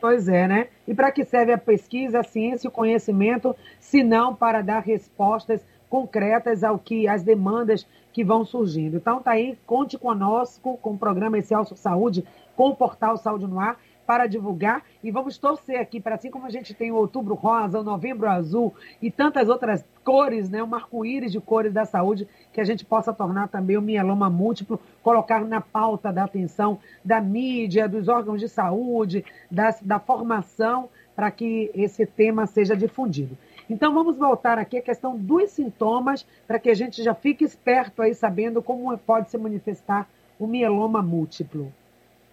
Pois 0.00 0.28
é, 0.28 0.48
né? 0.48 0.68
E 0.86 0.92
para 0.92 1.12
que 1.12 1.24
serve 1.24 1.52
a 1.52 1.58
pesquisa, 1.58 2.18
a 2.18 2.24
ciência 2.24 2.66
e 2.66 2.68
o 2.68 2.72
conhecimento, 2.72 3.54
se 3.78 4.02
não 4.02 4.34
para 4.34 4.60
dar 4.60 4.80
respostas 4.80 5.64
concretas 5.88 6.64
ao 6.64 6.76
que 6.76 7.06
as 7.06 7.22
demandas 7.22 7.86
que 8.12 8.24
vão 8.24 8.44
surgindo. 8.44 8.96
Então 8.96 9.22
tá 9.22 9.30
aí, 9.30 9.56
conte 9.64 9.96
conosco 9.96 10.76
com 10.78 10.94
o 10.94 10.98
programa 10.98 11.38
Excelso 11.38 11.76
Saúde, 11.76 12.24
com 12.56 12.70
o 12.70 12.76
portal 12.76 13.16
Saúde 13.16 13.46
no 13.46 13.60
Ar, 13.60 13.78
para 14.06 14.26
divulgar 14.26 14.82
e 15.02 15.10
vamos 15.10 15.38
torcer 15.38 15.80
aqui 15.80 16.00
para 16.00 16.16
assim 16.16 16.30
como 16.30 16.46
a 16.46 16.50
gente 16.50 16.74
tem 16.74 16.90
o 16.90 16.96
outubro 16.96 17.34
rosa, 17.34 17.80
o 17.80 17.84
novembro 17.84 18.28
azul 18.28 18.74
e 19.00 19.10
tantas 19.10 19.48
outras 19.48 19.84
cores, 20.04 20.48
né, 20.48 20.62
um 20.62 20.74
arco-íris 20.74 21.30
de 21.30 21.40
cores 21.40 21.72
da 21.72 21.84
saúde, 21.84 22.26
que 22.52 22.60
a 22.60 22.64
gente 22.64 22.84
possa 22.84 23.12
tornar 23.12 23.48
também 23.48 23.76
o 23.76 23.82
mieloma 23.82 24.28
múltiplo, 24.28 24.80
colocar 25.02 25.44
na 25.44 25.60
pauta 25.60 26.12
da 26.12 26.24
atenção 26.24 26.78
da 27.04 27.20
mídia, 27.20 27.88
dos 27.88 28.08
órgãos 28.08 28.40
de 28.40 28.48
saúde, 28.48 29.24
da, 29.50 29.74
da 29.82 29.98
formação, 29.98 30.88
para 31.14 31.30
que 31.30 31.70
esse 31.74 32.06
tema 32.06 32.46
seja 32.46 32.76
difundido. 32.76 33.36
Então 33.68 33.94
vamos 33.94 34.16
voltar 34.16 34.58
aqui 34.58 34.78
à 34.78 34.82
questão 34.82 35.16
dos 35.16 35.50
sintomas, 35.50 36.26
para 36.46 36.58
que 36.58 36.70
a 36.70 36.74
gente 36.74 37.02
já 37.02 37.14
fique 37.14 37.44
esperto 37.44 38.02
aí 38.02 38.14
sabendo 38.14 38.62
como 38.62 38.96
pode 38.98 39.30
se 39.30 39.38
manifestar 39.38 40.08
o 40.38 40.46
mieloma 40.46 41.02
múltiplo. 41.02 41.72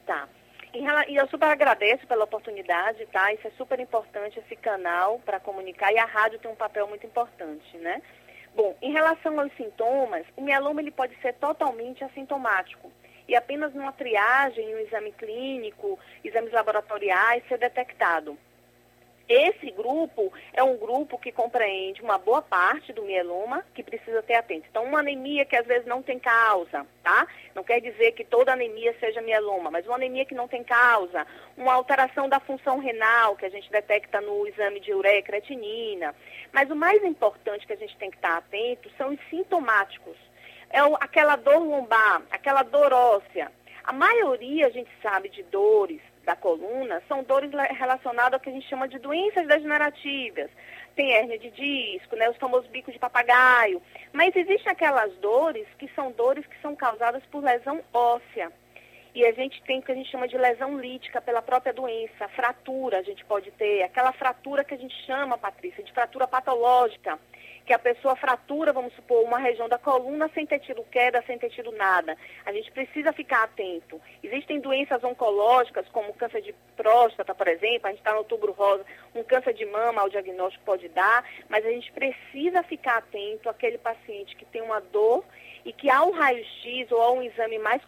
Tá. 0.06 0.28
E 0.74 1.16
eu 1.16 1.28
super 1.28 1.48
agradeço 1.48 2.06
pela 2.06 2.26
oportunidade, 2.26 3.06
tá? 3.08 3.34
Isso 3.34 3.48
é 3.48 3.52
super 3.58 3.80
importante, 3.80 4.40
esse 4.40 4.56
canal 4.56 5.20
para 5.26 5.40
comunicar, 5.40 5.92
e 5.92 5.98
a 5.98 6.06
rádio 6.06 6.40
tem 6.40 6.52
um 6.52 6.56
papel 6.56 6.88
muito 6.88 7.06
importante, 7.06 7.78
né? 7.78 8.02
Bom, 8.56 8.76
em 8.82 8.92
relação 8.92 9.40
aos 9.40 9.52
sintomas, 9.56 10.26
o 10.36 10.42
mieloma 10.42 10.82
ele 10.82 10.92
pode 10.92 11.16
ser 11.22 11.34
totalmente 11.36 12.04
assintomático 12.04 12.92
e 13.28 13.36
apenas 13.36 13.74
numa 13.74 13.92
triagem, 13.92 14.76
um 14.76 14.80
exame 14.80 15.12
clínico, 15.12 16.00
exames 16.24 16.52
laboratoriais 16.52 17.44
ser 17.48 17.58
detectado. 17.58 18.38
Esse 19.30 19.70
grupo 19.70 20.34
é 20.54 20.64
um 20.64 20.76
grupo 20.76 21.16
que 21.20 21.32
compreende 21.32 22.02
uma 22.02 22.18
boa 22.18 22.42
parte 22.42 22.92
do 22.92 23.04
mieloma 23.04 23.64
que 23.76 23.84
precisa 23.84 24.24
ter 24.24 24.34
atento. 24.34 24.66
Então, 24.68 24.84
uma 24.84 25.02
anemia 25.02 25.46
que 25.46 25.56
às 25.56 25.68
vezes 25.68 25.86
não 25.86 26.02
tem 26.02 26.18
causa, 26.18 26.84
tá? 27.04 27.28
Não 27.54 27.64
quer 27.64 27.80
dizer 27.80 28.14
que 28.14 28.24
toda 28.24 28.54
anemia 28.54 28.92
seja 29.00 29.22
mieloma, 29.22 29.70
mas 29.70 29.86
uma 29.86 29.98
anemia 29.98 30.26
que 30.26 30.34
não 30.34 30.48
tem 30.48 30.64
causa, 30.64 31.28
uma 31.56 31.74
alteração 31.74 32.28
da 32.28 32.40
função 32.40 32.80
renal 32.80 33.36
que 33.36 33.46
a 33.46 33.50
gente 33.50 33.70
detecta 33.72 34.20
no 34.20 34.48
exame 34.48 34.80
de 34.80 34.96
ureia 34.96 35.20
e 35.20 35.24
creatinina. 35.24 36.16
Mas 36.52 36.72
o 36.72 36.76
mais 36.76 37.04
importante 37.04 37.68
que 37.68 37.74
a 37.74 37.78
gente 37.78 37.96
tem 37.98 38.10
que 38.10 38.18
estar 38.18 38.36
atento 38.36 38.90
são 38.98 39.14
os 39.14 39.20
sintomáticos. 39.30 40.18
É 40.72 40.80
aquela 41.00 41.36
dor 41.36 41.60
lombar, 41.60 42.24
aquela 42.32 42.64
dor 42.64 42.92
óssea. 42.94 43.52
A 43.90 43.92
maioria, 43.92 44.68
a 44.68 44.70
gente 44.70 44.92
sabe, 45.02 45.30
de 45.30 45.42
dores 45.42 46.00
da 46.24 46.36
coluna 46.36 47.02
são 47.08 47.24
dores 47.24 47.50
relacionadas 47.76 48.34
ao 48.34 48.40
que 48.40 48.52
a 48.52 48.54
gente 48.54 48.70
chama 48.70 48.88
de 48.88 49.00
doenças 49.00 49.48
degenerativas. 49.48 50.48
Tem 50.96 51.12
hérnia 51.12 51.40
de 51.40 51.50
disco, 51.50 52.16
né, 52.16 52.30
os 52.30 52.38
famosos 52.38 52.70
bicos 52.70 52.94
de 52.94 53.00
papagaio. 53.00 53.82
Mas 54.14 54.36
existem 54.36 54.72
aquelas 54.72 55.12
dores 55.16 55.66
que 55.80 55.88
são 55.96 56.12
dores 56.12 56.46
que 56.46 56.62
são 56.62 56.76
causadas 56.76 57.24
por 57.32 57.44
lesão 57.44 57.84
óssea. 57.92 58.52
E 59.16 59.26
a 59.26 59.32
gente 59.32 59.60
tem 59.64 59.80
o 59.80 59.82
que 59.82 59.92
a 59.92 59.96
gente 59.96 60.12
chama 60.12 60.28
de 60.28 60.38
lesão 60.38 60.78
lítica 60.78 61.20
pela 61.20 61.42
própria 61.42 61.74
doença, 61.74 62.28
fratura 62.28 63.00
a 63.00 63.02
gente 63.02 63.26
pode 63.26 63.50
ter, 63.54 63.82
aquela 63.82 64.14
fratura 64.14 64.64
que 64.64 64.76
a 64.76 64.78
gente 64.78 64.96
chama, 65.08 65.36
Patrícia, 65.36 65.84
de 65.84 65.92
fratura 65.92 66.28
patológica 66.28 67.18
que 67.70 67.74
a 67.74 67.78
pessoa 67.78 68.16
fratura, 68.16 68.74
vamos 68.74 68.92
supor, 68.96 69.24
uma 69.24 69.38
região 69.38 69.70
da 69.70 69.78
coluna 69.78 70.28
sem 70.34 70.44
ter 70.44 70.58
tido 70.58 70.84
queda, 70.86 71.24
sem 71.28 71.38
ter 71.38 71.52
tido 71.52 71.72
nada. 71.72 72.18
A 72.44 72.52
gente 72.52 72.72
precisa 72.72 73.14
ficar 73.14 73.44
atento. 73.44 74.02
Existem 74.24 74.60
doenças 74.60 75.04
oncológicas, 75.04 75.88
como 75.90 76.12
câncer 76.16 76.42
de 76.42 76.52
próstata, 76.76 77.36
por 77.36 77.48
exemplo, 77.48 77.86
a 77.86 77.90
gente 77.92 78.00
está 78.00 78.12
no 78.14 78.20
outubro 78.20 78.54
rosa, 78.54 78.84
um 79.14 79.22
câncer 79.22 79.54
de 79.54 79.68
mama, 79.68 80.04
o 80.04 80.10
diagnóstico 80.10 80.66
pode 80.66 80.90
dar, 80.90 81.24
mas 81.48 81.64
a 81.64 81.70
gente 81.70 81.92
precisa 81.92 82.64
ficar 82.64 82.98
atento 82.98 83.48
àquele 83.48 83.78
paciente 83.78 84.36
que 84.36 84.46
tem 84.46 84.64
uma 84.64 84.82
dor 84.82 85.24
e 85.64 85.72
que 85.72 85.92
ao 85.92 86.10
raio-x 86.10 86.92
ou 86.92 87.00
a 87.00 87.12
um 87.12 87.22
exame 87.22 87.60
mais 87.60 87.84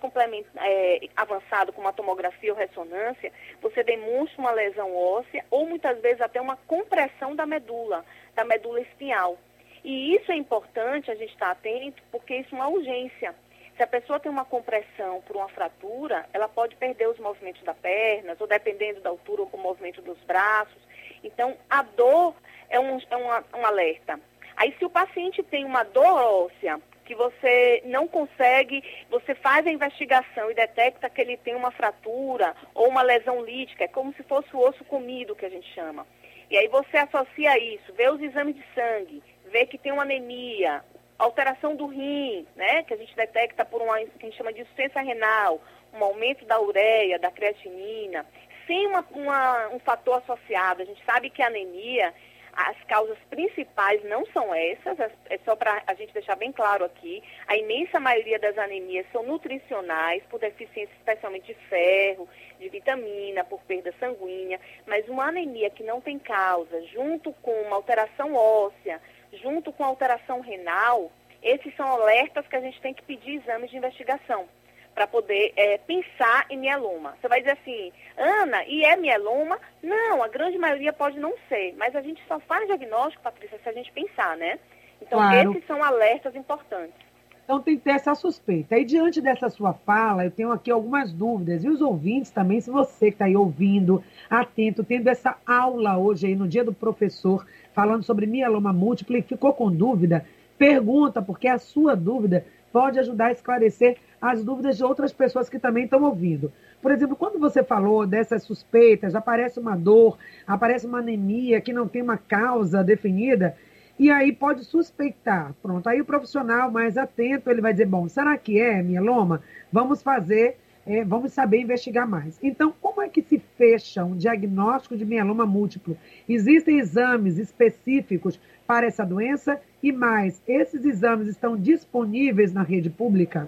é, 0.58 1.10
avançado, 1.16 1.74
como 1.74 1.88
a 1.88 1.92
tomografia 1.92 2.54
ou 2.54 2.60
ressonância, 2.60 3.32
você 3.60 3.84
demonstra 3.84 4.40
uma 4.40 4.52
lesão 4.52 4.96
óssea 4.96 5.44
ou 5.50 5.66
muitas 5.66 6.00
vezes 6.02 6.22
até 6.22 6.40
uma 6.40 6.56
compressão 6.68 7.36
da 7.36 7.48
medula, 7.48 8.06
da 8.36 8.46
medula 8.46 8.80
espinhal. 8.82 9.40
E 9.84 10.16
isso 10.16 10.32
é 10.32 10.36
importante 10.36 11.10
a 11.10 11.16
gente 11.16 11.34
estar 11.34 11.52
atento, 11.52 12.02
porque 12.12 12.36
isso 12.36 12.56
é 12.56 12.58
uma 12.58 12.68
urgência. 12.68 13.36
Se 13.76 13.84
a 13.84 13.88
pessoa 13.88 14.20
tem 14.20 14.32
uma 14.32 14.46
compressão 14.46 15.22
por 15.22 15.36
uma 15.36 15.50
fratura, 15.50 16.26
ela 16.34 16.48
pode 16.48 16.76
perder 16.76 17.10
os 17.10 17.20
movimentos 17.20 17.64
das 17.64 17.78
pernas, 17.78 18.40
ou 18.40 18.48
dependendo 18.48 19.02
da 19.02 19.10
altura, 19.10 19.44
o 19.44 19.58
movimento 19.58 20.02
dos 20.02 20.20
braços. 20.20 20.82
Então, 21.24 21.56
a 21.70 21.82
dor 21.82 22.36
é 22.70 22.80
um, 22.80 23.00
é 23.00 23.18
um 23.58 23.66
alerta. 23.66 24.20
Aí, 24.56 24.76
se 24.78 24.86
o 24.86 24.90
paciente 24.90 25.42
tem 25.42 25.66
uma 25.66 25.84
dor 25.84 26.06
óssea, 26.06 26.80
que 27.12 27.16
você 27.16 27.82
não 27.86 28.08
consegue, 28.08 28.84
você 29.10 29.36
faz 29.36 29.66
a 29.68 29.72
investigação 29.72 30.50
e 30.50 30.54
detecta 30.54 31.10
que 31.10 31.20
ele 31.20 31.36
tem 31.36 31.56
uma 31.56 31.72
fratura 31.72 32.56
ou 32.74 32.88
uma 32.88 33.02
lesão 33.02 33.44
lítica, 33.44 33.84
é 33.84 33.88
como 33.88 34.14
se 34.14 34.24
fosse 34.24 34.56
o 34.56 34.60
osso 34.60 34.86
comido, 34.86 35.36
que 35.36 35.46
a 35.46 35.50
gente 35.50 35.68
chama. 35.74 36.08
E 36.50 36.58
aí 36.58 36.68
você 36.68 36.98
associa 36.98 37.58
isso, 37.58 37.94
vê 37.94 38.10
os 38.10 38.22
exames 38.22 38.56
de 38.56 38.64
sangue, 38.74 39.24
vê 39.51 39.65
que 39.65 39.77
tem 39.77 39.91
uma 39.91 40.03
anemia, 40.03 40.84
alteração 41.17 41.75
do 41.75 41.86
rim, 41.86 42.48
né, 42.55 42.84
que 42.84 42.93
a 42.93 42.98
gente 42.98 43.15
detecta 43.15 43.63
por 43.63 43.81
uma 43.81 44.00
que 44.00 44.10
a 44.22 44.25
gente 44.25 44.38
chama 44.38 44.53
de 44.53 44.62
insuficiência 44.62 45.01
renal, 45.01 45.62
um 45.93 46.03
aumento 46.03 46.46
da 46.46 46.60
ureia, 46.60 47.20
da 47.20 47.29
creatinina, 47.29 48.25
sem 48.65 48.88
uma, 48.88 49.05
uma, 49.12 49.70
um 49.70 49.79
fator 49.79 50.17
associado. 50.17 50.81
A 50.81 50.86
gente 50.86 51.03
sabe 51.05 51.29
que 51.29 51.41
a 51.41 51.48
anemia, 51.48 52.13
as 52.53 52.77
causas 52.86 53.17
principais 53.29 54.03
não 54.05 54.25
são 54.27 54.53
essas, 54.53 54.98
é, 55.29 55.38
só 55.43 55.55
para 55.55 55.84
a 55.86 55.93
gente 55.93 56.13
deixar 56.13 56.36
bem 56.36 56.51
claro 56.51 56.86
aqui. 56.86 57.22
A 57.48 57.58
imensa 57.58 58.00
maioria 58.00 58.39
das 58.39 58.58
anemias 58.58 59.05
são 59.12 59.24
nutricionais, 59.24 60.24
por 60.29 60.39
deficiência 60.39 60.93
especialmente 60.96 61.48
de 61.48 61.53
ferro, 61.67 62.27
de 62.60 62.70
vitamina, 62.70 63.43
por 63.43 63.62
perda 63.63 63.93
sanguínea, 64.00 64.60
mas 64.88 65.08
uma 65.10 65.25
anemia 65.25 65.70
que 65.70 65.84
não 65.84 66.00
tem 66.00 66.17
causa, 66.17 66.81
junto 66.88 67.34
com 67.41 67.51
uma 67.63 67.75
alteração 67.75 68.34
óssea, 68.34 69.01
junto 69.34 69.72
com 69.72 69.84
alteração 69.84 70.42
renal, 70.42 71.12
esses 71.42 71.76
são 71.76 71.88
alertas 71.88 72.48
que 72.48 72.56
a 72.56 72.62
gente 72.62 72.80
tem 72.82 72.94
que 72.94 73.04
pedir 73.04 73.36
exames 73.36 73.70
de 73.70 73.78
investigação 73.78 74.48
para 74.94 75.08
poder 75.08 75.54
é, 75.56 75.78
pensar 75.78 76.46
em 76.50 76.58
mieloma. 76.58 77.16
Você 77.20 77.28
vai 77.28 77.40
dizer 77.40 77.54
assim, 77.54 77.92
Ana, 78.18 78.64
e 78.66 78.84
é 78.84 78.96
mieloma? 78.96 79.58
Não, 79.82 80.22
a 80.22 80.28
grande 80.28 80.58
maioria 80.58 80.92
pode 80.92 81.18
não 81.18 81.34
ser, 81.48 81.74
mas 81.78 81.96
a 81.96 82.02
gente 82.02 82.22
só 82.28 82.40
faz 82.42 82.68
diagnóstico, 82.68 83.24
Patrícia, 83.24 83.60
se 83.64 83.70
a 83.70 83.74
gente 83.74 83.92
pensar, 83.92 84.36
né? 84.38 84.60
Então, 85.02 85.18
claro. 85.18 85.52
esses 85.52 85.66
são 85.66 85.82
alertas 85.84 86.36
importantes. 86.36 87.11
Então, 87.51 87.62
tem 87.62 87.75
que 87.75 87.84
ter 87.84 87.91
essa 87.91 88.15
suspeita. 88.15 88.77
E 88.77 88.86
diante 88.86 89.20
dessa 89.20 89.50
sua 89.50 89.74
fala, 89.74 90.24
eu 90.24 90.31
tenho 90.31 90.53
aqui 90.53 90.72
algumas 90.72 91.12
dúvidas. 91.12 91.65
E 91.65 91.67
os 91.67 91.81
ouvintes 91.81 92.31
também, 92.31 92.62
se 92.62 92.72
você 92.72 93.08
que 93.08 93.15
está 93.15 93.25
aí 93.25 93.36
ouvindo, 93.36 94.01
atento, 94.29 94.86
tendo 94.86 95.10
essa 95.10 95.36
aula 95.46 95.98
hoje 95.98 96.27
aí 96.27 96.34
no 96.34 96.48
dia 96.48 96.63
do 96.63 96.72
professor, 96.72 97.46
falando 97.74 98.03
sobre 98.03 98.25
mieloma 98.25 98.72
múltiplo 98.72 99.17
e 99.17 99.22
ficou 99.22 99.51
com 99.51 99.70
dúvida, 99.70 100.25
pergunta, 100.58 101.22
porque 101.22 101.50
a 101.50 101.58
sua 101.58 101.93
dúvida 101.93 102.46
pode 102.72 102.98
ajudar 103.00 103.25
a 103.25 103.31
esclarecer 103.34 103.98
as 104.22 104.46
dúvidas 104.46 104.77
de 104.77 104.86
outras 104.86 105.12
pessoas 105.12 105.50
que 105.50 105.60
também 105.60 105.84
estão 105.84 106.01
ouvindo. 106.03 106.53
Por 106.81 106.89
exemplo, 106.89 107.17
quando 107.17 107.38
você 107.38 107.62
falou 107.62 108.08
dessas 108.08 108.43
suspeitas, 108.43 109.13
aparece 109.13 109.60
uma 109.60 109.75
dor, 109.75 110.17
aparece 110.48 110.88
uma 110.88 111.00
anemia 111.00 111.60
que 111.60 111.74
não 111.74 111.86
tem 111.86 112.01
uma 112.01 112.17
causa 112.17 112.81
definida, 112.81 113.58
e 114.01 114.10
aí 114.10 114.34
pode 114.34 114.65
suspeitar. 114.65 115.53
Pronto, 115.62 115.88
aí 115.88 116.01
o 116.01 116.05
profissional 116.05 116.72
mais 116.72 116.98
atento, 116.98 117.51
ele 117.51 117.62
vai 117.62 117.72
dizer, 117.72 117.86
bom, 117.86 118.10
será 118.10 118.36
que 118.36 118.60
é 118.60 118.81
mieloma? 118.81 119.43
Vamos 119.72 120.01
fazer 120.01 120.58
é, 120.84 121.05
vamos 121.05 121.34
saber 121.34 121.60
investigar 121.62 122.10
mais. 122.10 122.39
Então, 122.41 122.74
como 122.81 123.03
é 123.03 123.08
que 123.08 123.22
se 123.22 123.38
fecha 123.55 124.03
um 124.03 124.17
diagnóstico 124.17 124.98
de 124.98 125.05
mieloma 125.05 125.46
múltiplo? 125.46 125.96
Existem 126.27 126.79
exames 126.79 127.38
específicos 127.38 128.39
para 128.65 128.88
essa 128.88 129.05
doença 129.05 129.62
e 129.84 129.91
mais, 129.91 130.41
esses 130.48 130.84
exames 130.84 131.27
estão 131.27 131.55
disponíveis 131.55 132.51
na 132.51 132.63
rede 132.63 132.89
pública? 132.89 133.48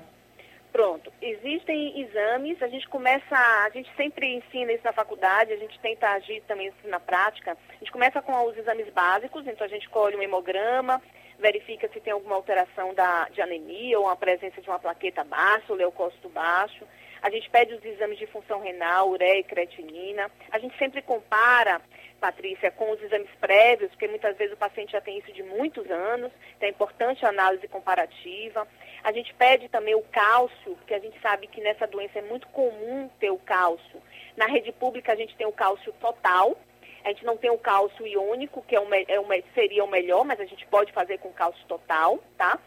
Pronto, 0.73 1.13
existem 1.21 2.01
exames, 2.01 2.59
a 2.63 2.67
gente 2.67 2.89
começa, 2.89 3.35
a 3.63 3.69
gente 3.69 3.95
sempre 3.95 4.25
ensina 4.37 4.73
isso 4.73 4.83
na 4.83 4.91
faculdade, 4.91 5.53
a 5.53 5.55
gente 5.55 5.79
tenta 5.79 6.09
agir 6.09 6.41
também 6.47 6.69
isso 6.69 6.87
na 6.87 6.99
prática. 6.99 7.55
A 7.69 7.73
gente 7.75 7.91
começa 7.91 8.19
com 8.23 8.33
os 8.47 8.57
exames 8.57 8.89
básicos, 8.89 9.45
então 9.45 9.67
a 9.67 9.69
gente 9.69 9.87
colhe 9.87 10.17
um 10.17 10.21
hemograma, 10.23 10.99
verifica 11.37 11.87
se 11.93 12.01
tem 12.01 12.11
alguma 12.11 12.33
alteração 12.35 12.91
da, 12.95 13.29
de 13.29 13.39
anemia 13.39 13.99
ou 13.99 14.09
a 14.09 14.15
presença 14.15 14.59
de 14.59 14.67
uma 14.67 14.79
plaqueta 14.79 15.23
baixa, 15.23 15.65
ou 15.69 15.75
leucócito 15.75 16.27
baixo. 16.27 16.87
A 17.21 17.29
gente 17.29 17.47
pede 17.51 17.75
os 17.75 17.85
exames 17.85 18.17
de 18.17 18.25
função 18.25 18.59
renal, 18.59 19.11
ureia 19.11 19.41
e 19.41 19.43
creatinina. 19.43 20.31
A 20.51 20.57
gente 20.57 20.75
sempre 20.79 21.03
compara, 21.03 21.81
Patrícia, 22.23 22.71
com 22.71 22.89
os 22.89 23.03
exames 23.03 23.29
prévios, 23.41 23.91
porque 23.91 24.07
muitas 24.07 24.37
vezes 24.37 24.53
o 24.53 24.57
paciente 24.57 24.93
já 24.93 25.01
tem 25.01 25.17
isso 25.17 25.33
de 25.33 25.43
muitos 25.43 25.91
anos, 25.91 26.31
então 26.55 26.69
é 26.69 26.71
importante 26.71 27.25
a 27.25 27.29
análise 27.29 27.67
comparativa. 27.67 28.65
A 29.03 29.11
gente 29.11 29.33
pede 29.33 29.67
também 29.67 29.93
o 29.93 30.01
cálcio, 30.03 30.73
porque 30.77 30.93
a 30.93 30.99
gente 30.99 31.19
sabe 31.19 31.47
que 31.47 31.59
nessa 31.59 31.85
doença 31.85 32.19
é 32.19 32.21
muito 32.21 32.47
comum 32.47 33.09
ter 33.19 33.29
o 33.29 33.37
cálcio. 33.37 34.01
Na 34.37 34.45
rede 34.45 34.71
pública 34.71 35.11
a 35.11 35.17
gente 35.17 35.35
tem 35.35 35.45
o 35.45 35.51
cálcio 35.51 35.91
total, 35.99 36.57
a 37.03 37.09
gente 37.09 37.25
não 37.25 37.35
tem 37.35 37.51
o 37.51 37.57
cálcio 37.57 38.07
iônico, 38.07 38.63
que 38.65 38.73
é 38.73 38.79
é 38.79 39.43
seria 39.53 39.83
o 39.83 39.91
melhor, 39.91 40.23
mas 40.23 40.39
a 40.39 40.45
gente 40.45 40.65
pode 40.67 40.93
fazer 40.93 41.17
com 41.17 41.29
cálcio 41.33 41.65
total, 41.67 42.19
tá? 42.37 42.57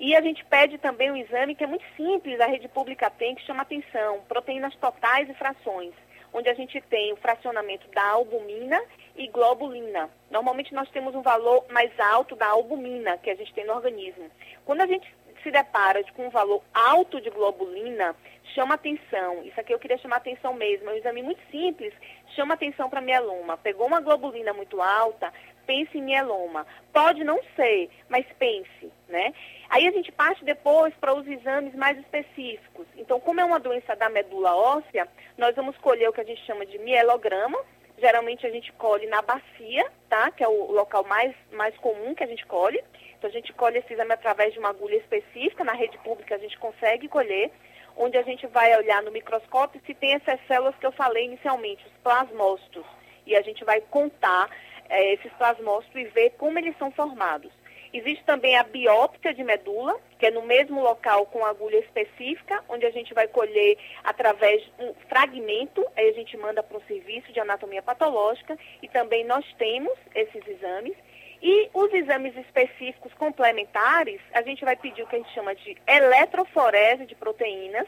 E 0.00 0.16
a 0.16 0.20
gente 0.20 0.44
pede 0.46 0.76
também 0.76 1.12
um 1.12 1.16
exame 1.16 1.54
que 1.54 1.62
é 1.62 1.68
muito 1.68 1.84
simples, 1.96 2.40
a 2.40 2.46
rede 2.46 2.66
pública 2.66 3.08
tem, 3.10 3.36
que 3.36 3.46
chama 3.46 3.62
atenção, 3.62 4.22
proteínas 4.26 4.74
totais 4.74 5.30
e 5.30 5.34
frações. 5.34 5.94
Onde 6.34 6.50
a 6.50 6.54
gente 6.54 6.80
tem 6.82 7.12
o 7.12 7.16
fracionamento 7.16 7.88
da 7.94 8.04
albumina 8.08 8.82
e 9.16 9.28
globulina. 9.28 10.10
Normalmente 10.30 10.74
nós 10.74 10.90
temos 10.90 11.14
um 11.14 11.22
valor 11.22 11.64
mais 11.70 11.92
alto 11.98 12.34
da 12.34 12.48
albumina 12.48 13.16
que 13.18 13.30
a 13.30 13.36
gente 13.36 13.54
tem 13.54 13.64
no 13.64 13.72
organismo. 13.72 14.28
Quando 14.66 14.80
a 14.80 14.86
gente 14.86 15.06
se 15.42 15.50
depara 15.50 16.02
com 16.14 16.26
um 16.26 16.30
valor 16.30 16.62
alto 16.74 17.20
de 17.20 17.30
globulina, 17.30 18.16
chama 18.54 18.74
atenção. 18.74 19.44
Isso 19.44 19.60
aqui 19.60 19.72
eu 19.72 19.78
queria 19.78 19.98
chamar 19.98 20.16
atenção 20.16 20.54
mesmo. 20.54 20.90
É 20.90 20.94
um 20.94 20.96
exame 20.96 21.22
muito 21.22 21.40
simples, 21.50 21.94
chama 22.34 22.54
atenção 22.54 22.90
para 22.90 23.00
mieloma. 23.00 23.56
Pegou 23.58 23.86
uma 23.86 24.00
globulina 24.00 24.52
muito 24.52 24.82
alta, 24.82 25.32
pense 25.66 25.96
em 25.96 26.02
mieloma. 26.02 26.66
Pode 26.92 27.24
não 27.24 27.40
ser, 27.56 27.90
mas 28.08 28.24
pense, 28.38 28.92
né? 29.08 29.32
Aí 29.68 29.86
a 29.86 29.90
gente 29.90 30.12
parte 30.12 30.44
depois 30.44 30.94
para 30.94 31.14
os 31.14 31.26
exames 31.26 31.74
mais 31.74 31.98
específicos. 31.98 32.86
Então, 32.96 33.18
como 33.20 33.40
é 33.40 33.44
uma 33.44 33.58
doença 33.58 33.96
da 33.96 34.08
medula 34.08 34.54
óssea, 34.54 35.08
nós 35.36 35.54
vamos 35.56 35.76
colher 35.78 36.08
o 36.08 36.12
que 36.12 36.20
a 36.20 36.24
gente 36.24 36.44
chama 36.44 36.64
de 36.64 36.78
mielograma. 36.78 37.58
Geralmente 37.98 38.46
a 38.46 38.50
gente 38.50 38.72
colhe 38.72 39.06
na 39.06 39.22
bacia, 39.22 39.90
tá? 40.08 40.30
Que 40.30 40.44
é 40.44 40.48
o 40.48 40.72
local 40.72 41.04
mais, 41.04 41.34
mais 41.52 41.76
comum 41.78 42.14
que 42.14 42.24
a 42.24 42.26
gente 42.28 42.44
colhe. 42.46 42.82
Então, 43.16 43.30
a 43.30 43.32
gente 43.32 43.52
colhe 43.52 43.78
esse 43.78 43.92
exame 43.92 44.12
através 44.12 44.52
de 44.52 44.58
uma 44.58 44.70
agulha 44.70 44.96
específica. 44.96 45.64
Na 45.64 45.72
rede 45.72 45.96
pública 45.98 46.34
a 46.34 46.38
gente 46.38 46.58
consegue 46.58 47.08
colher 47.08 47.50
onde 47.96 48.18
a 48.18 48.22
gente 48.22 48.46
vai 48.48 48.76
olhar 48.76 49.02
no 49.02 49.10
microscópio 49.10 49.80
se 49.86 49.94
tem 49.94 50.14
essas 50.14 50.38
células 50.46 50.74
que 50.76 50.86
eu 50.86 50.92
falei 50.92 51.24
inicialmente, 51.24 51.86
os 51.86 51.92
plasmócitos. 52.02 52.84
E 53.26 53.34
a 53.36 53.42
gente 53.42 53.64
vai 53.64 53.80
contar 53.80 54.50
é, 54.88 55.14
esses 55.14 55.32
plasmócitos 55.34 56.00
e 56.00 56.04
ver 56.04 56.30
como 56.38 56.58
eles 56.58 56.76
são 56.78 56.90
formados. 56.90 57.50
Existe 57.94 58.24
também 58.24 58.56
a 58.56 58.64
biópsia 58.64 59.32
de 59.32 59.44
medula, 59.44 59.96
que 60.18 60.26
é 60.26 60.30
no 60.32 60.42
mesmo 60.42 60.82
local 60.82 61.26
com 61.26 61.46
agulha 61.46 61.78
específica, 61.78 62.60
onde 62.68 62.84
a 62.84 62.90
gente 62.90 63.14
vai 63.14 63.28
colher 63.28 63.78
através 64.02 64.60
de 64.62 64.72
um 64.80 64.92
fragmento, 65.08 65.86
aí 65.96 66.08
a 66.08 66.12
gente 66.12 66.36
manda 66.36 66.60
para 66.60 66.76
um 66.76 66.82
serviço 66.88 67.32
de 67.32 67.38
anatomia 67.38 67.80
patológica 67.80 68.58
e 68.82 68.88
também 68.88 69.24
nós 69.24 69.44
temos 69.58 69.96
esses 70.12 70.44
exames. 70.48 70.96
E 71.40 71.70
os 71.72 71.92
exames 71.92 72.36
específicos 72.36 73.14
complementares, 73.14 74.20
a 74.32 74.42
gente 74.42 74.64
vai 74.64 74.74
pedir 74.74 75.02
o 75.02 75.06
que 75.06 75.14
a 75.14 75.18
gente 75.18 75.32
chama 75.32 75.54
de 75.54 75.76
eletroforese 75.86 77.06
de 77.06 77.14
proteínas, 77.14 77.86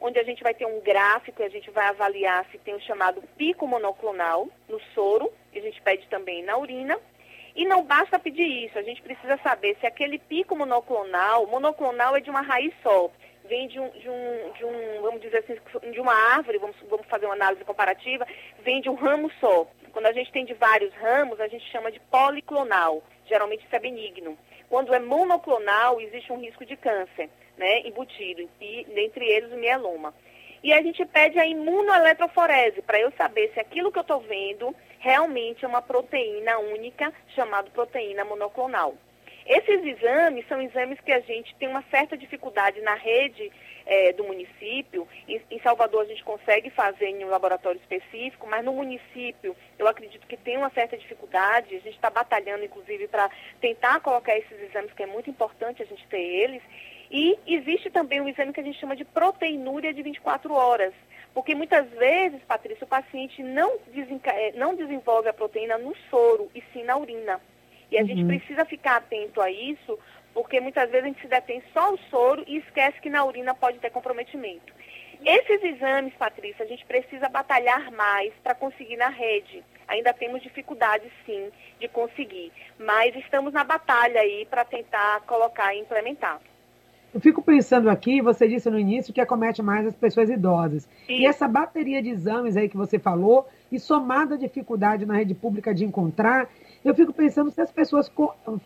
onde 0.00 0.18
a 0.18 0.24
gente 0.24 0.42
vai 0.42 0.54
ter 0.54 0.64
um 0.64 0.80
gráfico 0.80 1.42
e 1.42 1.44
a 1.44 1.50
gente 1.50 1.70
vai 1.70 1.88
avaliar 1.88 2.46
se 2.50 2.56
tem 2.56 2.74
o 2.74 2.80
chamado 2.80 3.22
pico 3.36 3.66
monoclonal 3.66 4.48
no 4.66 4.80
soro, 4.94 5.30
e 5.52 5.58
a 5.58 5.62
gente 5.62 5.80
pede 5.82 6.06
também 6.08 6.42
na 6.42 6.56
urina. 6.56 6.98
E 7.54 7.66
não 7.66 7.84
basta 7.84 8.18
pedir 8.18 8.66
isso, 8.66 8.78
a 8.78 8.82
gente 8.82 9.02
precisa 9.02 9.36
saber 9.42 9.76
se 9.78 9.86
aquele 9.86 10.18
pico 10.18 10.56
monoclonal, 10.56 11.46
monoclonal 11.46 12.16
é 12.16 12.20
de 12.20 12.30
uma 12.30 12.40
raiz 12.40 12.72
só, 12.82 13.10
vem 13.44 13.68
de 13.68 13.78
um, 13.78 13.90
de 13.90 14.08
um, 14.08 14.52
de 14.52 14.64
um 14.64 15.02
vamos 15.02 15.20
dizer 15.20 15.38
assim, 15.38 15.90
de 15.90 16.00
uma 16.00 16.14
árvore, 16.14 16.56
vamos, 16.56 16.76
vamos 16.88 17.06
fazer 17.06 17.26
uma 17.26 17.34
análise 17.34 17.62
comparativa, 17.64 18.26
vem 18.60 18.80
de 18.80 18.88
um 18.88 18.94
ramo 18.94 19.30
só. 19.38 19.66
Quando 19.92 20.06
a 20.06 20.12
gente 20.12 20.32
tem 20.32 20.46
de 20.46 20.54
vários 20.54 20.94
ramos, 20.94 21.38
a 21.38 21.48
gente 21.48 21.70
chama 21.70 21.92
de 21.92 22.00
policlonal. 22.00 23.02
Geralmente 23.26 23.66
isso 23.66 23.76
é 23.76 23.78
benigno. 23.78 24.38
Quando 24.70 24.94
é 24.94 24.98
monoclonal, 24.98 26.00
existe 26.00 26.32
um 26.32 26.40
risco 26.40 26.64
de 26.64 26.76
câncer, 26.76 27.28
né, 27.58 27.80
embutido, 27.80 28.48
e 28.58 28.86
dentre 28.94 29.26
eles 29.26 29.52
o 29.52 29.56
mieloma. 29.56 30.14
E 30.62 30.72
a 30.72 30.80
gente 30.80 31.04
pede 31.04 31.38
a 31.38 31.46
imunoeletroforese 31.46 32.80
para 32.80 32.98
eu 32.98 33.12
saber 33.12 33.50
se 33.52 33.60
aquilo 33.60 33.92
que 33.92 33.98
eu 33.98 34.02
estou 34.02 34.20
vendo 34.20 34.74
realmente 35.02 35.64
é 35.64 35.68
uma 35.68 35.82
proteína 35.82 36.58
única 36.58 37.12
chamada 37.34 37.68
proteína 37.70 38.24
monoclonal. 38.24 38.94
Esses 39.44 39.84
exames 39.84 40.46
são 40.46 40.62
exames 40.62 41.00
que 41.00 41.10
a 41.10 41.18
gente 41.18 41.52
tem 41.56 41.68
uma 41.68 41.82
certa 41.90 42.16
dificuldade 42.16 42.80
na 42.80 42.94
rede 42.94 43.50
é, 43.84 44.12
do 44.12 44.22
município. 44.22 45.08
Em, 45.26 45.42
em, 45.50 45.60
Salvador 45.60 46.02
a 46.02 46.04
gente 46.04 46.22
consegue 46.22 46.70
fazer 46.70 47.06
em 47.06 47.24
um 47.24 47.28
laboratório 47.28 47.80
específico, 47.80 48.46
mas 48.46 48.64
no 48.64 48.72
município 48.72 49.56
eu 49.76 49.88
acredito 49.88 50.24
que 50.28 50.36
tem 50.36 50.56
uma 50.56 50.70
certa 50.70 50.96
dificuldade. 50.96 51.74
A 51.74 51.80
gente 51.80 51.96
está 51.96 52.08
batalhando, 52.08 52.64
inclusive, 52.64 53.08
para 53.08 53.28
tentar 53.60 53.98
colocar 53.98 54.38
esses 54.38 54.62
exames, 54.62 54.92
que 54.92 55.02
é 55.02 55.06
muito 55.06 55.28
importante 55.28 55.82
a 55.82 55.86
gente 55.86 56.06
ter 56.06 56.22
eles. 56.22 56.62
E 57.12 57.38
existe 57.46 57.90
também 57.90 58.22
um 58.22 58.28
exame 58.28 58.54
que 58.54 58.60
a 58.60 58.64
gente 58.64 58.80
chama 58.80 58.96
de 58.96 59.04
proteinúria 59.04 59.92
de 59.92 60.02
24 60.02 60.50
horas. 60.54 60.94
Porque 61.34 61.54
muitas 61.54 61.86
vezes, 61.90 62.40
Patrícia, 62.44 62.84
o 62.84 62.88
paciente 62.88 63.42
não, 63.42 63.78
é, 64.24 64.52
não 64.52 64.74
desenvolve 64.74 65.28
a 65.28 65.32
proteína 65.32 65.76
no 65.76 65.94
soro, 66.08 66.50
e 66.54 66.62
sim 66.72 66.84
na 66.84 66.96
urina. 66.96 67.38
E 67.90 67.98
a 67.98 68.00
uhum. 68.00 68.06
gente 68.06 68.24
precisa 68.24 68.64
ficar 68.64 68.96
atento 68.96 69.42
a 69.42 69.50
isso, 69.50 69.98
porque 70.32 70.58
muitas 70.58 70.90
vezes 70.90 71.04
a 71.04 71.08
gente 71.08 71.20
se 71.20 71.28
detém 71.28 71.62
só 71.74 71.90
ao 71.90 71.98
soro 72.10 72.42
e 72.46 72.56
esquece 72.56 72.98
que 73.00 73.10
na 73.10 73.22
urina 73.24 73.54
pode 73.54 73.78
ter 73.78 73.90
comprometimento. 73.90 74.72
Esses 75.24 75.62
exames, 75.62 76.14
Patrícia, 76.14 76.64
a 76.64 76.68
gente 76.68 76.84
precisa 76.86 77.28
batalhar 77.28 77.92
mais 77.92 78.32
para 78.42 78.54
conseguir 78.54 78.96
na 78.96 79.08
rede. 79.08 79.62
Ainda 79.86 80.12
temos 80.14 80.42
dificuldade, 80.42 81.04
sim, 81.26 81.50
de 81.78 81.88
conseguir. 81.88 82.50
Mas 82.78 83.14
estamos 83.16 83.52
na 83.52 83.62
batalha 83.62 84.20
aí 84.20 84.46
para 84.46 84.64
tentar 84.64 85.20
colocar 85.26 85.74
e 85.74 85.80
implementar. 85.80 86.40
Eu 87.14 87.20
fico 87.20 87.42
pensando 87.42 87.90
aqui, 87.90 88.22
você 88.22 88.48
disse 88.48 88.70
no 88.70 88.78
início 88.78 89.12
que 89.12 89.20
acomete 89.20 89.62
mais 89.62 89.86
as 89.86 89.94
pessoas 89.94 90.30
idosas. 90.30 90.88
E 91.06 91.26
essa 91.26 91.46
bateria 91.46 92.02
de 92.02 92.08
exames 92.08 92.56
aí 92.56 92.70
que 92.70 92.76
você 92.76 92.98
falou, 92.98 93.46
e 93.70 93.78
somada 93.78 94.34
a 94.34 94.38
dificuldade 94.38 95.04
na 95.04 95.14
rede 95.14 95.34
pública 95.34 95.74
de 95.74 95.84
encontrar, 95.84 96.48
eu 96.82 96.94
fico 96.94 97.12
pensando 97.12 97.50
se 97.50 97.60
as 97.60 97.70
pessoas 97.70 98.10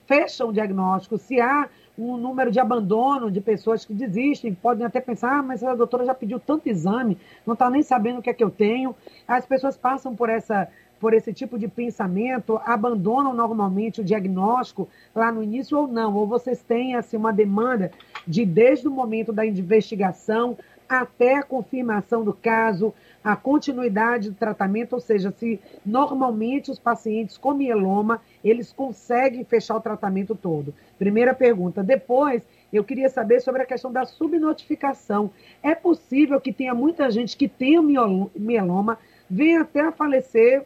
fecham 0.07 0.51
o 0.51 0.53
diagnóstico, 0.53 1.19
se 1.19 1.41
há 1.41 1.69
um 1.99 2.17
número 2.17 2.53
de 2.53 2.61
abandono 2.61 3.31
de 3.31 3.41
pessoas 3.41 3.85
que 3.85 3.93
desistem, 3.93 4.55
podem 4.55 4.87
até 4.87 5.01
pensar, 5.01 5.39
ah, 5.39 5.43
mas 5.43 5.65
a 5.65 5.75
doutora 5.75 6.05
já 6.05 6.15
pediu 6.15 6.39
tanto 6.39 6.69
exame, 6.69 7.19
não 7.45 7.55
está 7.55 7.69
nem 7.69 7.83
sabendo 7.83 8.19
o 8.21 8.23
que 8.23 8.31
é 8.31 8.35
que 8.35 8.45
eu 8.45 8.51
tenho. 8.51 8.95
As 9.27 9.45
pessoas 9.45 9.77
passam 9.77 10.15
por 10.15 10.29
essa 10.29 10.69
por 10.99 11.13
esse 11.15 11.33
tipo 11.33 11.59
de 11.59 11.69
pensamento, 11.69 12.61
abandonam 12.65 13.35
normalmente 13.35 14.01
o 14.01 14.05
diagnóstico 14.05 14.89
lá 15.15 15.31
no 15.31 15.43
início 15.43 15.79
ou 15.79 15.87
não? 15.87 16.15
Ou 16.15 16.27
vocês 16.27 16.63
têm 16.63 16.95
assim, 16.95 17.17
uma 17.17 17.33
demanda 17.33 17.91
de, 18.27 18.45
desde 18.45 18.89
o 18.89 18.91
momento 18.91 19.33
da 19.33 19.45
investigação 19.45 20.57
até 20.89 21.35
a 21.37 21.43
confirmação 21.43 22.25
do 22.25 22.33
caso, 22.33 22.95
a 23.23 23.35
continuidade 23.35 24.31
do 24.31 24.37
tratamento, 24.37 24.93
ou 24.93 25.01
seja, 25.01 25.33
se 25.33 25.61
normalmente 25.85 26.71
os 26.71 26.79
pacientes 26.79 27.37
com 27.37 27.53
mieloma, 27.55 28.21
eles 28.45 28.73
conseguem 28.73 29.45
fechar 29.45 29.77
o 29.77 29.81
tratamento 29.81 30.35
todo. 30.35 30.73
Primeira 30.99 31.35
pergunta. 31.35 31.83
Depois, 31.83 32.43
eu 32.73 32.85
queria 32.85 33.09
saber 33.09 33.41
sobre 33.41 33.63
a 33.63 33.67
questão 33.67 33.93
da 33.93 34.05
subnotificação. 34.05 35.31
É 35.63 35.75
possível 35.75 36.41
que 36.41 36.53
tenha 36.53 36.75
muita 36.75 37.11
gente 37.11 37.37
que 37.37 37.49
tenha 37.49 37.83
mieloma, 37.83 38.99
venha 39.29 39.63
até 39.63 39.81
a 39.81 39.93
falecer, 39.93 40.65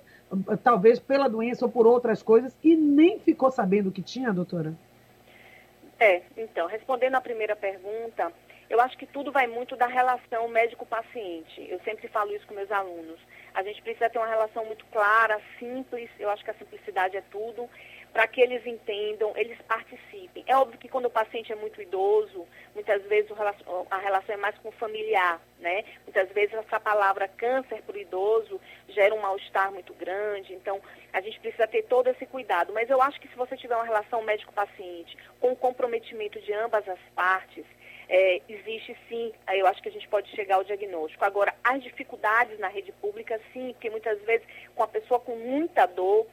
talvez 0.62 0.98
pela 0.98 1.28
doença 1.28 1.64
ou 1.64 1.70
por 1.70 1.86
outras 1.86 2.22
coisas, 2.22 2.56
e 2.62 2.76
nem 2.76 3.18
ficou 3.18 3.50
sabendo 3.50 3.90
que 3.90 4.02
tinha, 4.02 4.32
doutora? 4.32 4.74
É, 5.98 6.22
então, 6.36 6.66
respondendo 6.66 7.16
à 7.16 7.20
primeira 7.20 7.54
pergunta, 7.54 8.32
eu 8.70 8.80
acho 8.80 8.96
que 8.96 9.04
tudo 9.04 9.32
vai 9.32 9.46
muito 9.46 9.76
da 9.76 9.86
relação 9.86 10.48
médico-paciente. 10.48 11.66
Eu 11.68 11.80
sempre 11.80 12.06
falo 12.08 12.32
isso 12.34 12.46
com 12.46 12.54
meus 12.54 12.70
alunos. 12.70 13.18
A 13.52 13.62
gente 13.64 13.82
precisa 13.82 14.08
ter 14.08 14.18
uma 14.18 14.28
relação 14.28 14.64
muito 14.64 14.86
clara, 14.86 15.40
simples. 15.58 16.08
Eu 16.18 16.30
acho 16.30 16.44
que 16.44 16.50
a 16.52 16.54
simplicidade 16.54 17.16
é 17.16 17.22
tudo 17.30 17.68
para 18.12 18.26
que 18.26 18.40
eles 18.40 18.66
entendam, 18.66 19.32
eles 19.36 19.58
participem. 19.62 20.44
É 20.46 20.56
óbvio 20.56 20.78
que 20.78 20.88
quando 20.88 21.06
o 21.06 21.10
paciente 21.10 21.52
é 21.52 21.54
muito 21.54 21.80
idoso, 21.80 22.46
muitas 22.74 23.02
vezes 23.04 23.30
a 23.90 23.98
relação 23.98 24.34
é 24.34 24.38
mais 24.38 24.56
com 24.58 24.68
o 24.68 24.72
familiar, 24.72 25.40
né? 25.58 25.84
Muitas 26.04 26.28
vezes 26.30 26.54
essa 26.54 26.80
palavra 26.80 27.28
câncer 27.28 27.82
para 27.82 27.96
o 27.96 28.00
idoso 28.00 28.60
gera 28.88 29.14
um 29.14 29.20
mal-estar 29.20 29.72
muito 29.72 29.94
grande, 29.94 30.52
então 30.54 30.80
a 31.12 31.20
gente 31.20 31.38
precisa 31.40 31.66
ter 31.66 31.82
todo 31.84 32.08
esse 32.08 32.26
cuidado. 32.26 32.72
Mas 32.72 32.90
eu 32.90 33.00
acho 33.00 33.20
que 33.20 33.28
se 33.28 33.36
você 33.36 33.56
tiver 33.56 33.76
uma 33.76 33.84
relação 33.84 34.22
médico-paciente 34.22 35.16
com 35.40 35.52
o 35.52 35.56
comprometimento 35.56 36.40
de 36.40 36.52
ambas 36.52 36.88
as 36.88 37.00
partes, 37.14 37.64
é, 38.08 38.42
existe 38.48 38.96
sim, 39.08 39.32
eu 39.52 39.68
acho 39.68 39.80
que 39.80 39.88
a 39.88 39.92
gente 39.92 40.08
pode 40.08 40.28
chegar 40.34 40.56
ao 40.56 40.64
diagnóstico. 40.64 41.24
Agora, 41.24 41.54
as 41.62 41.80
dificuldades 41.80 42.58
na 42.58 42.66
rede 42.66 42.90
pública, 42.92 43.40
sim, 43.52 43.72
porque 43.72 43.88
muitas 43.88 44.20
vezes 44.22 44.44
com 44.74 44.82
a 44.82 44.88
pessoa 44.88 45.20
com 45.20 45.36
muita 45.36 45.86
dor 45.86 46.26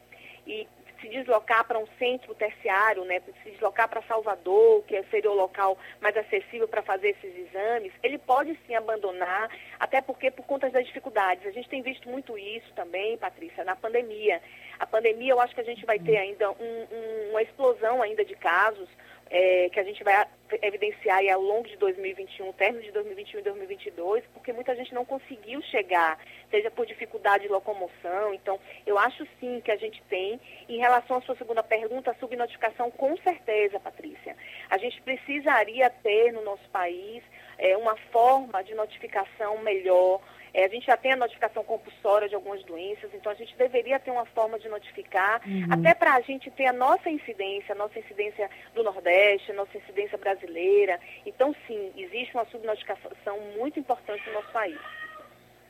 e 0.48 0.68
se 1.02 1.08
deslocar 1.10 1.66
para 1.66 1.78
um 1.78 1.88
centro 2.00 2.34
terciário, 2.36 3.06
né, 3.06 3.22
se 3.44 3.52
deslocar 3.52 3.88
para 3.88 4.02
Salvador, 4.04 4.84
que 4.84 5.02
seria 5.04 5.32
o 5.32 5.36
local 5.36 5.78
mais 6.02 6.16
acessível 6.16 6.68
para 6.68 6.82
fazer 6.82 7.10
esses 7.10 7.36
exames, 7.48 7.92
ele 8.04 8.18
pode 8.18 8.58
sim 8.66 8.76
abandonar, 8.76 9.50
até 9.80 10.02
porque 10.02 10.32
por 10.32 10.46
conta 10.46 10.70
das 10.70 10.86
dificuldades. 10.86 11.46
A 11.46 11.52
gente 11.52 11.70
tem 11.70 11.82
visto 11.82 12.10
muito 12.10 12.38
isso 12.38 12.72
também, 12.74 13.18
Patrícia, 13.18 13.64
na 13.64 13.76
pandemia. 13.76 14.42
A 14.80 14.86
pandemia, 14.86 15.34
eu 15.34 15.42
acho 15.42 15.56
que 15.56 15.62
a 15.62 15.66
gente 15.66 15.86
vai 15.86 16.00
ter 16.00 16.18
ainda 16.18 16.52
um, 16.52 16.88
um, 16.92 17.30
uma 17.32 17.42
explosão 17.42 18.02
ainda 18.02 18.24
de 18.24 18.36
casos, 18.36 18.88
é, 19.30 19.70
que 19.70 19.80
a 19.80 19.84
gente 19.84 20.04
vai 20.04 20.28
evidenciar 20.62 21.22
ao 21.34 21.42
longo 21.42 21.68
de 21.68 21.76
2021, 21.78 22.54
término 22.54 22.84
de 22.84 22.92
2021 22.92 23.40
e 23.40 23.44
2022, 23.44 24.24
porque 24.34 24.54
muita 24.54 24.76
gente 24.76 24.94
não 24.94 25.04
conseguiu 25.04 25.62
chegar, 25.64 26.18
seja 26.50 26.72
por 26.72 26.86
dificuldade 26.86 27.44
de 27.44 27.50
locomoção. 27.50 28.34
Então, 28.34 28.60
eu 28.86 28.98
acho 28.98 29.28
sim 29.40 29.62
que 29.62 29.72
a 29.72 29.76
gente 29.76 30.02
tem. 30.10 30.40
Em 30.70 30.78
relação 30.78 31.18
à 31.18 31.22
sua 31.22 31.36
segunda 31.36 31.64
pergunta, 31.64 32.12
a 32.12 32.16
subnotificação, 32.16 32.90
com 32.92 33.16
certeza, 33.18 33.80
Patrícia. 33.80 34.36
A 34.70 34.78
gente 34.78 35.02
precisaria 35.02 35.90
ter 35.90 36.32
no 36.32 36.44
nosso 36.44 36.68
país 36.70 37.24
é, 37.58 37.76
uma 37.76 37.96
forma 38.12 38.64
de 38.64 38.74
notificação 38.76 39.58
melhor, 39.60 40.22
é, 40.58 40.66
a 40.66 40.70
gente 40.70 40.88
já 40.88 40.98
tem 40.98 41.12
a 41.14 41.16
notificação 41.16 41.64
compulsória 41.64 42.28
de 42.28 42.34
algumas 42.34 42.64
doenças, 42.64 43.14
então 43.14 43.32
a 43.32 43.36
gente 43.36 43.56
deveria 43.56 44.00
ter 44.00 44.10
uma 44.10 44.26
forma 44.26 44.58
de 44.58 44.68
notificar, 44.68 45.40
uhum. 45.48 45.68
até 45.70 45.94
para 45.94 46.16
a 46.16 46.22
gente 46.22 46.50
ter 46.50 46.66
a 46.66 46.74
nossa 46.74 47.12
incidência, 47.12 47.74
a 47.74 47.78
nossa 47.78 48.00
incidência 48.00 48.50
do 48.74 48.84
Nordeste, 48.84 49.52
a 49.52 49.54
nossa 49.54 49.78
incidência 49.78 50.18
brasileira. 50.18 51.00
Então, 51.28 51.56
sim, 51.68 51.94
existe 51.96 52.34
uma 52.34 52.46
subnotificação 52.46 53.40
muito 53.56 53.80
importante 53.80 54.26
no 54.26 54.34
nosso 54.34 54.52
país. 54.52 54.80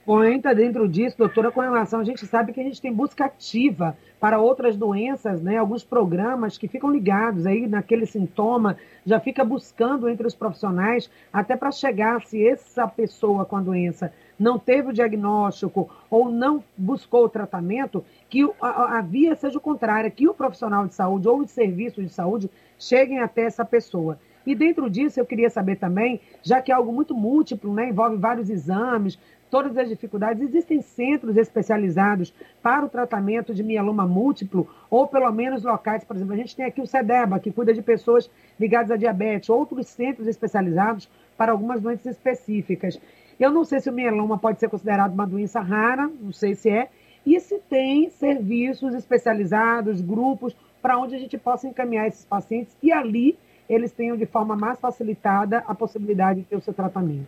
Entra 0.07 0.55
dentro 0.55 0.87
disso, 0.87 1.17
doutora, 1.17 1.51
com 1.51 1.59
relação, 1.59 1.99
a 1.99 2.03
gente 2.05 2.25
sabe 2.25 2.53
que 2.53 2.61
a 2.61 2.63
gente 2.63 2.81
tem 2.81 2.93
busca 2.93 3.25
ativa 3.25 3.97
para 4.21 4.39
outras 4.39 4.77
doenças, 4.77 5.41
né? 5.41 5.57
Alguns 5.57 5.83
programas 5.83 6.57
que 6.57 6.65
ficam 6.65 6.89
ligados 6.89 7.45
aí 7.45 7.67
naquele 7.67 8.05
sintoma, 8.05 8.77
já 9.05 9.19
fica 9.19 9.43
buscando 9.43 10.07
entre 10.07 10.25
os 10.25 10.33
profissionais, 10.33 11.09
até 11.31 11.57
para 11.57 11.71
chegar 11.71 12.21
se 12.21 12.47
essa 12.47 12.87
pessoa 12.87 13.43
com 13.43 13.57
a 13.57 13.61
doença 13.61 14.13
não 14.39 14.57
teve 14.57 14.91
o 14.91 14.93
diagnóstico 14.93 15.89
ou 16.09 16.31
não 16.31 16.63
buscou 16.77 17.25
o 17.25 17.29
tratamento, 17.29 18.05
que 18.29 18.49
a, 18.61 18.99
a 18.99 19.01
via 19.01 19.35
seja 19.35 19.57
o 19.57 19.61
contrário, 19.61 20.09
que 20.09 20.27
o 20.27 20.33
profissional 20.33 20.87
de 20.87 20.93
saúde 20.93 21.27
ou 21.27 21.39
os 21.39 21.51
serviços 21.51 22.05
de 22.05 22.13
saúde 22.13 22.49
cheguem 22.79 23.19
até 23.19 23.41
essa 23.41 23.65
pessoa. 23.65 24.17
E 24.47 24.55
dentro 24.55 24.89
disso, 24.89 25.19
eu 25.19 25.25
queria 25.25 25.49
saber 25.49 25.75
também, 25.75 26.21
já 26.41 26.61
que 26.61 26.71
é 26.71 26.73
algo 26.73 26.93
muito 26.93 27.13
múltiplo, 27.13 27.73
né, 27.73 27.89
envolve 27.89 28.15
vários 28.15 28.49
exames, 28.49 29.19
todas 29.51 29.77
as 29.77 29.89
dificuldades, 29.89 30.41
existem 30.41 30.81
centros 30.81 31.35
especializados 31.35 32.33
para 32.63 32.85
o 32.85 32.87
tratamento 32.87 33.53
de 33.53 33.61
mieloma 33.61 34.07
múltiplo, 34.07 34.65
ou 34.89 35.05
pelo 35.05 35.29
menos 35.33 35.65
locais, 35.65 36.05
por 36.05 36.15
exemplo, 36.15 36.33
a 36.33 36.37
gente 36.37 36.55
tem 36.55 36.63
aqui 36.63 36.81
o 36.81 36.87
SEDEBA, 36.87 37.41
que 37.41 37.51
cuida 37.51 37.73
de 37.73 37.81
pessoas 37.81 38.31
ligadas 38.57 38.89
a 38.89 38.95
diabetes, 38.95 39.49
outros 39.49 39.85
centros 39.87 40.27
especializados 40.27 41.09
para 41.37 41.51
algumas 41.51 41.81
doenças 41.81 42.15
específicas. 42.15 42.97
Eu 43.37 43.51
não 43.51 43.65
sei 43.65 43.81
se 43.81 43.89
o 43.89 43.93
mieloma 43.93 44.37
pode 44.37 44.61
ser 44.61 44.69
considerado 44.69 45.13
uma 45.13 45.27
doença 45.27 45.59
rara, 45.59 46.09
não 46.21 46.31
sei 46.31 46.55
se 46.55 46.69
é, 46.69 46.87
e 47.25 47.37
se 47.41 47.59
tem 47.69 48.09
serviços 48.11 48.93
especializados, 48.93 49.99
grupos, 49.99 50.55
para 50.81 50.97
onde 50.97 51.15
a 51.15 51.19
gente 51.19 51.37
possa 51.37 51.67
encaminhar 51.67 52.07
esses 52.07 52.23
pacientes 52.23 52.77
e 52.81 52.93
ali 52.93 53.37
eles 53.69 53.91
tenham 53.91 54.17
de 54.17 54.25
forma 54.25 54.55
mais 54.55 54.79
facilitada 54.79 55.63
a 55.67 55.75
possibilidade 55.75 56.41
de 56.41 56.45
ter 56.47 56.55
o 56.55 56.61
seu 56.61 56.73
tratamento. 56.73 57.27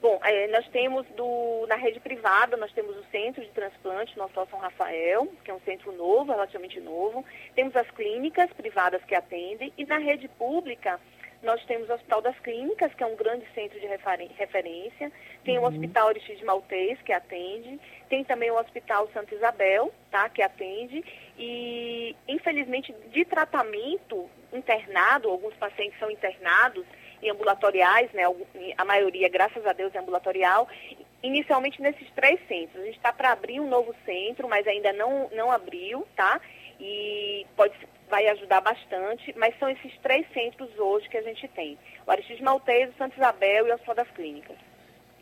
Bom, 0.00 0.20
é, 0.22 0.46
nós 0.48 0.68
temos 0.68 1.06
do, 1.16 1.66
na 1.66 1.74
rede 1.74 1.98
privada, 1.98 2.56
nós 2.56 2.70
temos 2.72 2.96
o 2.96 3.04
centro 3.10 3.42
de 3.42 3.50
transplante 3.50 4.16
no 4.16 4.24
Hospital 4.24 4.46
São 4.50 4.58
Rafael, 4.58 5.26
que 5.42 5.50
é 5.50 5.54
um 5.54 5.60
centro 5.60 5.90
novo, 5.92 6.30
relativamente 6.30 6.78
novo. 6.80 7.24
Temos 7.54 7.74
as 7.74 7.90
clínicas 7.90 8.52
privadas 8.52 9.02
que 9.04 9.14
atendem 9.14 9.72
e 9.76 9.84
na 9.84 9.98
rede 9.98 10.28
pública 10.28 11.00
nós 11.46 11.64
temos 11.64 11.88
o 11.88 11.94
Hospital 11.94 12.20
das 12.20 12.38
Clínicas, 12.40 12.92
que 12.92 13.02
é 13.02 13.06
um 13.06 13.14
grande 13.14 13.46
centro 13.54 13.78
de 13.78 13.86
referência. 13.86 15.12
Tem 15.44 15.56
uhum. 15.56 15.64
o 15.64 15.68
Hospital 15.68 16.08
Aristide 16.08 16.44
Maltês, 16.44 17.00
que 17.02 17.12
atende. 17.12 17.80
Tem 18.08 18.24
também 18.24 18.50
o 18.50 18.58
Hospital 18.58 19.08
Santa 19.14 19.34
Isabel, 19.34 19.92
tá, 20.10 20.28
que 20.28 20.42
atende. 20.42 21.04
E, 21.38 22.16
infelizmente, 22.28 22.92
de 23.12 23.24
tratamento 23.24 24.28
internado, 24.52 25.30
alguns 25.30 25.54
pacientes 25.54 25.98
são 26.00 26.10
internados 26.10 26.84
em 27.22 27.30
ambulatoriais, 27.30 28.12
né, 28.12 28.24
a 28.76 28.84
maioria, 28.84 29.28
graças 29.28 29.64
a 29.66 29.72
Deus, 29.72 29.94
é 29.94 29.98
ambulatorial, 29.98 30.68
inicialmente 31.22 31.80
nesses 31.80 32.10
três 32.10 32.38
centros. 32.46 32.82
A 32.82 32.86
gente 32.86 32.96
está 32.96 33.12
para 33.12 33.32
abrir 33.32 33.60
um 33.60 33.68
novo 33.68 33.94
centro, 34.04 34.48
mas 34.48 34.66
ainda 34.66 34.92
não, 34.92 35.30
não 35.30 35.50
abriu, 35.50 36.06
tá? 36.14 36.40
E 36.78 37.46
pode, 37.56 37.74
vai 38.08 38.26
ajudar 38.28 38.60
bastante, 38.60 39.34
mas 39.36 39.58
são 39.58 39.68
esses 39.68 39.92
três 39.98 40.26
centros 40.32 40.70
hoje 40.78 41.08
que 41.08 41.16
a 41.16 41.22
gente 41.22 41.46
tem. 41.48 41.78
O 42.06 42.10
Aristides 42.10 42.42
Maltese, 42.42 42.92
Santa 42.96 43.16
Isabel 43.16 43.66
e 43.66 43.70
o 43.70 43.74
Hospital 43.74 43.94
das 43.94 44.10
Clínicas. 44.10 44.56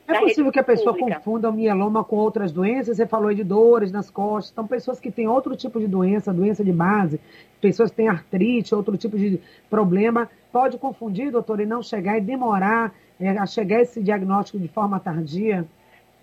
É 0.06 0.20
possível 0.20 0.52
que 0.52 0.60
a 0.60 0.64
pessoa 0.64 0.92
pública. 0.92 1.18
confunda 1.18 1.48
o 1.48 1.52
mieloma 1.52 2.04
com 2.04 2.16
outras 2.16 2.52
doenças? 2.52 2.98
Você 2.98 3.06
falou 3.06 3.32
de 3.32 3.42
dores 3.42 3.90
nas 3.90 4.10
costas. 4.10 4.52
Então, 4.52 4.66
pessoas 4.66 5.00
que 5.00 5.10
têm 5.10 5.26
outro 5.26 5.56
tipo 5.56 5.80
de 5.80 5.86
doença, 5.86 6.32
doença 6.32 6.62
de 6.62 6.72
base, 6.72 7.18
pessoas 7.60 7.90
que 7.90 7.96
têm 7.96 8.08
artrite, 8.08 8.74
outro 8.74 8.98
tipo 8.98 9.16
de 9.16 9.40
problema, 9.70 10.30
pode 10.52 10.76
confundir, 10.76 11.30
doutor, 11.30 11.58
e 11.60 11.66
não 11.66 11.82
chegar 11.82 12.18
e 12.18 12.20
demorar 12.20 12.94
é, 13.18 13.30
a 13.30 13.46
chegar 13.46 13.78
a 13.78 13.82
esse 13.82 14.02
diagnóstico 14.02 14.58
de 14.58 14.68
forma 14.68 15.00
tardia? 15.00 15.66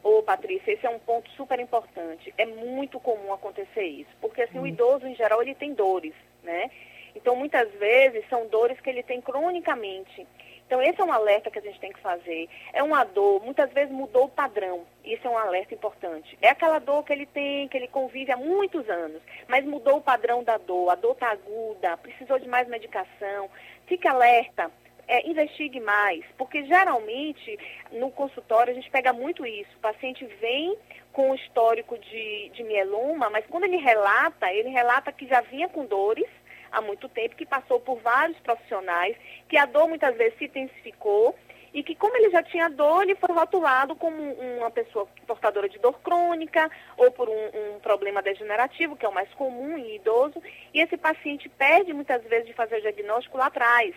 Ô, 0.04 0.22
Patrícia, 0.22 0.72
esse 0.72 0.86
é 0.86 0.90
um 0.90 1.00
ponto 1.00 1.30
super 1.32 1.60
importante. 1.60 2.32
É 2.38 2.46
muito 2.46 3.00
comum 3.00 3.34
acontecer 3.34 3.84
isso, 3.84 4.10
porque 4.20 4.44
assim, 4.44 4.60
hum. 4.60 4.64
o 4.64 4.68
idoso, 4.68 5.08
em 5.08 5.16
geral, 5.16 5.42
ele 5.42 5.56
tem 5.56 5.74
dores, 5.74 6.14
né? 6.44 6.70
Então, 7.16 7.36
muitas 7.36 7.70
vezes, 7.74 8.28
são 8.30 8.48
dores 8.48 8.80
que 8.80 8.90
ele 8.90 9.04
tem 9.04 9.22
cronicamente. 9.22 10.26
Então, 10.72 10.82
esse 10.82 11.02
é 11.02 11.04
um 11.04 11.12
alerta 11.12 11.52
que 11.52 11.60
a 11.60 11.62
gente 11.62 11.82
tem 11.82 11.92
que 11.92 12.00
fazer. 12.00 12.48
É 12.72 12.82
uma 12.82 13.04
dor, 13.04 13.44
muitas 13.44 13.70
vezes 13.74 13.94
mudou 13.94 14.24
o 14.24 14.30
padrão. 14.30 14.86
Isso 15.04 15.28
é 15.28 15.30
um 15.30 15.38
alerta 15.38 15.74
importante. 15.74 16.38
É 16.42 16.48
aquela 16.48 16.80
dor 16.80 17.04
que 17.04 17.12
ele 17.12 17.26
tem, 17.26 17.68
que 17.68 17.76
ele 17.76 17.90
convive 17.90 18.32
há 18.32 18.38
muitos 18.38 18.90
anos, 18.90 19.22
mas 19.50 19.66
mudou 19.66 19.98
o 19.98 20.02
padrão 20.02 20.42
da 20.46 20.58
dor, 20.58 20.90
a 20.90 20.96
dor 20.96 21.12
está 21.12 21.30
aguda, 21.32 21.98
precisou 21.98 22.40
de 22.40 22.48
mais 22.48 22.70
medicação. 22.70 23.50
Fique 23.86 24.08
alerta, 24.08 24.72
é, 25.10 25.28
investigue 25.30 25.82
mais, 25.82 26.24
porque 26.38 26.64
geralmente 26.64 27.60
no 27.92 28.10
consultório 28.10 28.72
a 28.72 28.74
gente 28.74 28.90
pega 28.90 29.12
muito 29.12 29.46
isso. 29.46 29.76
O 29.76 29.82
paciente 29.82 30.26
vem 30.40 30.78
com 31.12 31.32
o 31.32 31.36
histórico 31.36 31.98
de, 31.98 32.50
de 32.50 32.64
mieloma, 32.64 33.30
mas 33.30 33.46
quando 33.48 33.66
ele 33.66 33.78
relata, 33.78 34.52
ele 34.52 34.70
relata 34.70 35.12
que 35.12 35.28
já 35.28 35.42
vinha 35.42 35.68
com 35.68 35.86
dores 35.86 36.28
há 36.72 36.82
muito 36.82 37.10
tempo, 37.10 37.36
que 37.36 37.46
passou 37.46 37.80
por 37.80 37.98
vários 38.00 38.40
profissionais, 38.40 39.16
que 39.50 39.58
a 39.58 39.66
dor 39.66 39.88
muitas 39.88 40.16
vezes 40.16 40.38
se 40.38 40.46
intensificou 40.46 41.36
e 41.74 41.84
que 41.84 41.96
como 41.96 42.16
ele 42.18 42.30
já 42.30 42.44
tinha 42.44 42.70
dor, 42.70 43.04
ele 43.04 43.16
foi 43.16 43.34
rotulado 43.34 43.96
como 43.96 44.18
uma 44.58 44.70
pessoa 44.72 45.08
portadora 45.26 45.70
de 45.70 45.80
dor 45.80 46.00
crônica 46.02 46.70
ou 46.98 47.12
por 47.12 47.30
um, 47.30 47.76
um, 47.76 47.80
problema 47.80 48.22
degenerativo, 48.22 48.96
que 48.96 49.06
é 49.06 49.10
o 49.10 49.14
mais 49.14 49.34
comum 49.34 49.78
em 49.78 49.96
idoso, 49.96 50.42
e 50.74 50.82
esse 50.82 50.98
paciente 50.98 51.48
perde 51.50 51.94
muitas 51.94 52.24
vezes 52.24 52.48
de 52.48 52.54
fazer 52.54 52.78
o 52.78 52.82
diagnóstico 52.82 53.38
lá 53.38 53.48
atrás 53.48 53.96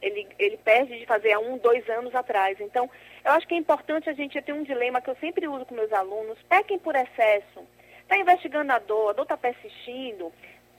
ele, 0.00 0.28
ele 0.38 0.56
perde 0.58 0.98
de 0.98 1.06
fazer 1.06 1.32
há 1.32 1.38
um, 1.38 1.58
dois 1.58 1.88
anos 1.88 2.14
atrás. 2.14 2.58
Então, 2.60 2.88
eu 3.24 3.32
acho 3.32 3.46
que 3.46 3.54
é 3.54 3.58
importante 3.58 4.08
a 4.08 4.12
gente 4.12 4.40
ter 4.40 4.52
um 4.52 4.62
dilema 4.62 5.00
que 5.00 5.10
eu 5.10 5.16
sempre 5.16 5.46
uso 5.48 5.64
com 5.64 5.74
meus 5.74 5.92
alunos, 5.92 6.38
pequem 6.48 6.78
por 6.78 6.94
excesso. 6.94 7.66
Está 8.02 8.16
investigando 8.16 8.72
a 8.72 8.78
dor, 8.78 9.10
a 9.10 9.12
dor 9.12 9.24
está 9.24 9.36
persistindo, 9.36 10.32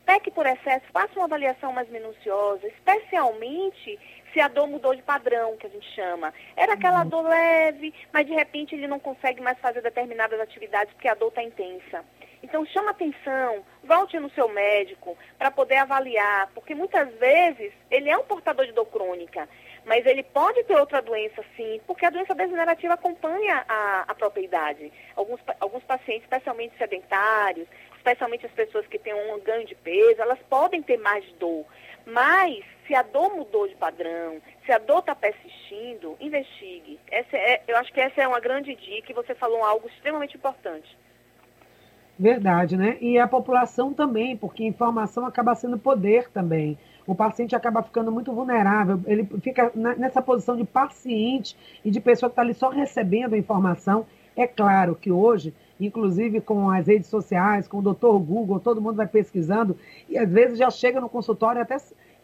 peque 0.06 0.32
por 0.32 0.48
excesso, 0.48 0.86
faça 0.92 1.14
uma 1.16 1.26
avaliação 1.26 1.72
mais 1.72 1.88
minuciosa, 1.90 2.66
especialmente 2.66 4.00
se 4.34 4.40
a 4.40 4.48
dor 4.48 4.68
mudou 4.68 4.96
de 4.96 5.04
padrão, 5.04 5.56
que 5.58 5.68
a 5.68 5.70
gente 5.70 5.88
chama. 5.94 6.34
Era 6.56 6.74
aquela 6.74 7.04
uhum. 7.04 7.10
dor 7.10 7.28
leve, 7.28 7.94
mas 8.12 8.26
de 8.26 8.34
repente 8.34 8.74
ele 8.74 8.88
não 8.88 9.00
consegue 9.00 9.42
mais 9.42 9.60
fazer 9.60 9.82
determinadas 9.82 10.40
atividades 10.40 10.94
porque 10.94 11.08
a 11.08 11.14
dor 11.14 11.30
está 11.30 11.44
intensa. 11.44 12.04
Então 12.42 12.66
chama 12.66 12.92
atenção, 12.92 13.64
volte 13.84 14.20
no 14.20 14.30
seu 14.32 14.48
médico 14.48 15.18
para 15.38 15.52
poder 15.52 15.76
avaliar, 15.78 16.50
porque 16.54 16.74
muitas 16.74 17.12
vezes 17.16 17.74
ele 17.92 18.10
é 18.10 18.18
um 18.18 18.24
portador 18.24 18.66
de 18.66 18.72
dor 18.72 18.86
crônica, 18.86 19.48
mas 19.86 20.06
ele 20.06 20.24
pode 20.24 20.64
ter 20.64 20.76
outra 20.76 21.02
doença 21.02 21.44
sim, 21.56 21.82
porque 21.86 22.06
a 22.06 22.10
doença 22.10 22.34
degenerativa 22.36 22.94
acompanha 22.94 23.66
a, 23.68 24.06
a 24.08 24.16
própria 24.16 24.44
idade. 24.44 24.92
Alguns, 25.16 25.40
alguns 25.60 25.84
pacientes, 25.84 26.24
especialmente 26.24 26.78
sedentários, 26.78 27.68
especialmente 27.98 28.46
as 28.46 28.52
pessoas 28.52 28.88
que 28.88 28.98
têm 28.98 29.14
um 29.14 29.40
ganho 29.40 29.66
de 29.66 29.76
peso, 29.76 30.22
elas 30.22 30.40
podem 30.50 30.82
ter 30.82 30.98
mais 30.98 31.26
dor. 31.34 31.66
Mas 32.06 32.64
se 32.88 32.96
a 32.96 33.04
dor 33.04 33.36
mudou 33.36 33.68
de 33.68 33.76
padrão, 33.76 34.42
se 34.66 34.72
a 34.72 34.78
dor 34.80 35.00
está 35.00 35.14
persistindo, 35.14 36.18
investigue. 36.20 37.00
É, 37.12 37.62
eu 37.68 37.78
acho 37.78 37.94
que 37.94 38.00
essa 38.00 38.22
é 38.22 38.28
uma 38.28 38.40
grande 38.40 38.74
dica 38.76 39.12
e 39.12 39.16
você 39.16 39.36
falou 39.36 39.64
algo 39.64 39.88
extremamente 39.88 40.36
importante. 40.36 40.98
Verdade, 42.20 42.76
né? 42.76 42.98
E 43.00 43.18
a 43.18 43.26
população 43.26 43.94
também, 43.94 44.36
porque 44.36 44.66
informação 44.66 45.26
acaba 45.26 45.56
sendo 45.56 45.78
poder 45.78 46.30
também. 46.30 46.78
O 47.08 47.16
paciente 47.16 47.56
acaba 47.56 47.82
ficando 47.82 48.12
muito 48.12 48.34
vulnerável, 48.34 49.00
ele 49.08 49.28
fica 49.42 49.72
nessa 49.74 50.22
posição 50.22 50.58
de 50.58 50.66
paciente 50.66 51.56
e 51.84 51.90
de 51.90 52.02
pessoa 52.02 52.30
que 52.30 52.34
está 52.34 52.42
ali 52.42 52.54
só 52.54 52.70
recebendo 52.70 53.34
a 53.34 53.38
informação. 53.38 54.06
É 54.36 54.46
claro 54.46 54.96
que 54.96 55.10
hoje, 55.10 55.54
inclusive 55.80 56.42
com 56.42 56.70
as 56.70 56.86
redes 56.86 57.08
sociais, 57.08 57.70
com 57.70 57.78
o 57.78 57.82
doutor 57.82 58.20
Google, 58.20 58.60
todo 58.60 58.82
mundo 58.82 58.98
vai 58.98 59.08
pesquisando 59.08 59.78
e 60.10 60.18
às 60.18 60.30
vezes 60.30 60.60
já 60.60 60.70
chega 60.70 61.00
no 61.00 61.10
consultório 61.10 61.62
até 61.62 61.78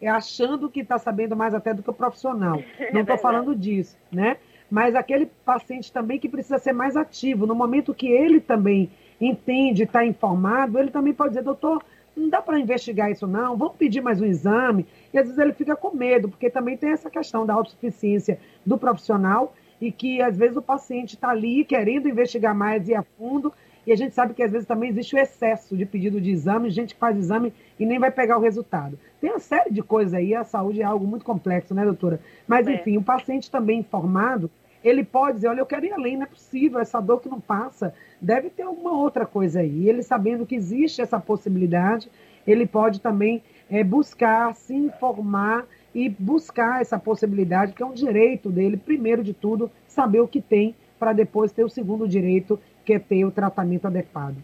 achando 0.06 0.68
que 0.68 0.80
está 0.80 0.98
sabendo 0.98 1.34
mais 1.34 1.54
até 1.54 1.72
do 1.72 1.82
que 1.82 1.90
o 1.90 1.94
profissional. 1.94 2.62
Não 2.92 3.00
estou 3.00 3.16
falando 3.16 3.56
disso, 3.56 3.96
né? 4.12 4.36
Mas 4.70 4.94
aquele 4.94 5.26
paciente 5.26 5.90
também 5.90 6.18
que 6.18 6.28
precisa 6.28 6.58
ser 6.58 6.72
mais 6.72 6.96
ativo, 6.96 7.46
no 7.46 7.54
momento 7.54 7.94
que 7.94 8.08
ele 8.08 8.40
também 8.40 8.90
entende, 9.20 9.84
está 9.84 10.04
informado, 10.04 10.78
ele 10.78 10.90
também 10.90 11.12
pode 11.12 11.30
dizer, 11.30 11.42
doutor, 11.42 11.82
não 12.16 12.30
dá 12.30 12.40
para 12.40 12.58
investigar 12.58 13.10
isso 13.10 13.26
não, 13.26 13.56
vamos 13.56 13.76
pedir 13.76 14.00
mais 14.00 14.20
um 14.20 14.24
exame. 14.24 14.86
E 15.12 15.18
às 15.18 15.26
vezes 15.26 15.38
ele 15.38 15.52
fica 15.52 15.76
com 15.76 15.94
medo, 15.94 16.28
porque 16.28 16.48
também 16.48 16.76
tem 16.76 16.90
essa 16.90 17.10
questão 17.10 17.44
da 17.44 17.54
autossuficiência 17.54 18.38
do 18.64 18.78
profissional 18.78 19.54
e 19.80 19.92
que 19.92 20.22
às 20.22 20.36
vezes 20.36 20.56
o 20.56 20.62
paciente 20.62 21.14
está 21.14 21.28
ali 21.28 21.64
querendo 21.64 22.08
investigar 22.08 22.54
mais 22.54 22.88
e 22.88 22.94
a 22.94 23.02
fundo, 23.02 23.52
e 23.86 23.92
a 23.92 23.96
gente 23.96 24.14
sabe 24.14 24.34
que 24.34 24.42
às 24.42 24.50
vezes 24.50 24.66
também 24.66 24.90
existe 24.90 25.14
o 25.14 25.18
excesso 25.18 25.76
de 25.76 25.86
pedido 25.86 26.20
de 26.20 26.30
exame, 26.30 26.70
gente 26.70 26.94
que 26.94 27.00
faz 27.00 27.16
exame 27.16 27.52
e 27.78 27.86
nem 27.86 27.98
vai 27.98 28.10
pegar 28.10 28.36
o 28.36 28.40
resultado. 28.40 28.98
Tem 29.20 29.30
uma 29.30 29.38
série 29.38 29.70
de 29.70 29.82
coisas 29.82 30.12
aí, 30.12 30.34
a 30.34 30.42
saúde 30.42 30.82
é 30.82 30.84
algo 30.84 31.06
muito 31.06 31.24
complexo, 31.24 31.72
né, 31.72 31.84
doutora? 31.84 32.20
Mas, 32.48 32.66
é. 32.66 32.74
enfim, 32.74 32.96
o 32.96 33.02
paciente 33.02 33.48
também 33.48 33.78
informado, 33.78 34.50
ele 34.86 35.02
pode 35.02 35.36
dizer, 35.36 35.48
olha, 35.48 35.60
eu 35.60 35.66
quero 35.66 35.84
ir 35.84 35.92
além, 35.92 36.16
não 36.16 36.22
é 36.22 36.26
possível, 36.26 36.78
essa 36.78 37.00
dor 37.00 37.20
que 37.20 37.28
não 37.28 37.40
passa, 37.40 37.92
deve 38.20 38.50
ter 38.50 38.62
alguma 38.62 38.92
outra 38.92 39.26
coisa 39.26 39.60
aí. 39.60 39.88
Ele 39.88 40.02
sabendo 40.02 40.46
que 40.46 40.54
existe 40.54 41.02
essa 41.02 41.18
possibilidade, 41.18 42.08
ele 42.46 42.66
pode 42.66 43.00
também 43.00 43.42
é, 43.68 43.82
buscar, 43.82 44.54
se 44.54 44.74
informar 44.74 45.66
e 45.92 46.08
buscar 46.08 46.80
essa 46.80 46.98
possibilidade, 46.98 47.72
que 47.72 47.82
é 47.82 47.86
um 47.86 47.92
direito 47.92 48.48
dele, 48.48 48.76
primeiro 48.76 49.24
de 49.24 49.34
tudo, 49.34 49.70
saber 49.88 50.20
o 50.20 50.28
que 50.28 50.40
tem, 50.40 50.74
para 51.00 51.12
depois 51.12 51.50
ter 51.50 51.64
o 51.64 51.68
segundo 51.68 52.06
direito, 52.06 52.58
que 52.84 52.94
é 52.94 52.98
ter 52.98 53.24
o 53.24 53.30
tratamento 53.32 53.86
adequado. 53.86 54.36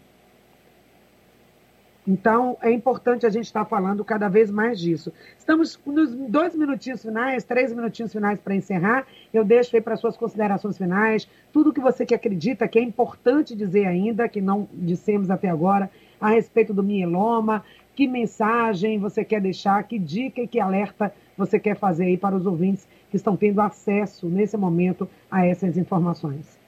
Então, 2.05 2.57
é 2.61 2.69
importante 2.69 3.25
a 3.25 3.29
gente 3.29 3.45
estar 3.45 3.63
falando 3.63 4.03
cada 4.03 4.27
vez 4.27 4.51
mais 4.51 4.77
disso. 4.79 5.11
Estamos 5.37 5.79
nos 5.85 6.13
dois 6.13 6.53
minutinhos 6.53 7.01
finais, 7.01 7.45
três 7.45 7.73
minutinhos 7.73 8.11
finais 8.11 8.39
para 8.41 8.55
encerrar. 8.55 9.07
Eu 9.33 9.45
deixo 9.45 9.73
aí 9.75 9.81
para 9.81 9.95
suas 9.95 10.17
considerações 10.17 10.77
finais, 10.77 11.27
tudo 11.53 11.71
que 11.71 11.79
você 11.79 12.05
que 12.05 12.13
acredita 12.13 12.67
que 12.67 12.77
é 12.77 12.81
importante 12.81 13.55
dizer 13.55 13.85
ainda, 13.85 14.27
que 14.27 14.41
não 14.41 14.67
dissemos 14.73 15.29
até 15.29 15.49
agora, 15.49 15.89
a 16.19 16.29
respeito 16.29 16.73
do 16.73 16.83
mieloma, 16.83 17.63
que 17.95 18.07
mensagem 18.07 18.99
você 18.99 19.23
quer 19.23 19.39
deixar, 19.39 19.83
que 19.83 19.97
dica 19.97 20.41
e 20.41 20.47
que 20.47 20.59
alerta 20.59 21.13
você 21.37 21.57
quer 21.57 21.77
fazer 21.77 22.05
aí 22.05 22.17
para 22.17 22.35
os 22.35 22.45
ouvintes 22.45 22.87
que 23.09 23.15
estão 23.15 23.37
tendo 23.37 23.61
acesso 23.61 24.27
nesse 24.27 24.57
momento 24.57 25.07
a 25.31 25.45
essas 25.45 25.77
informações. 25.77 26.62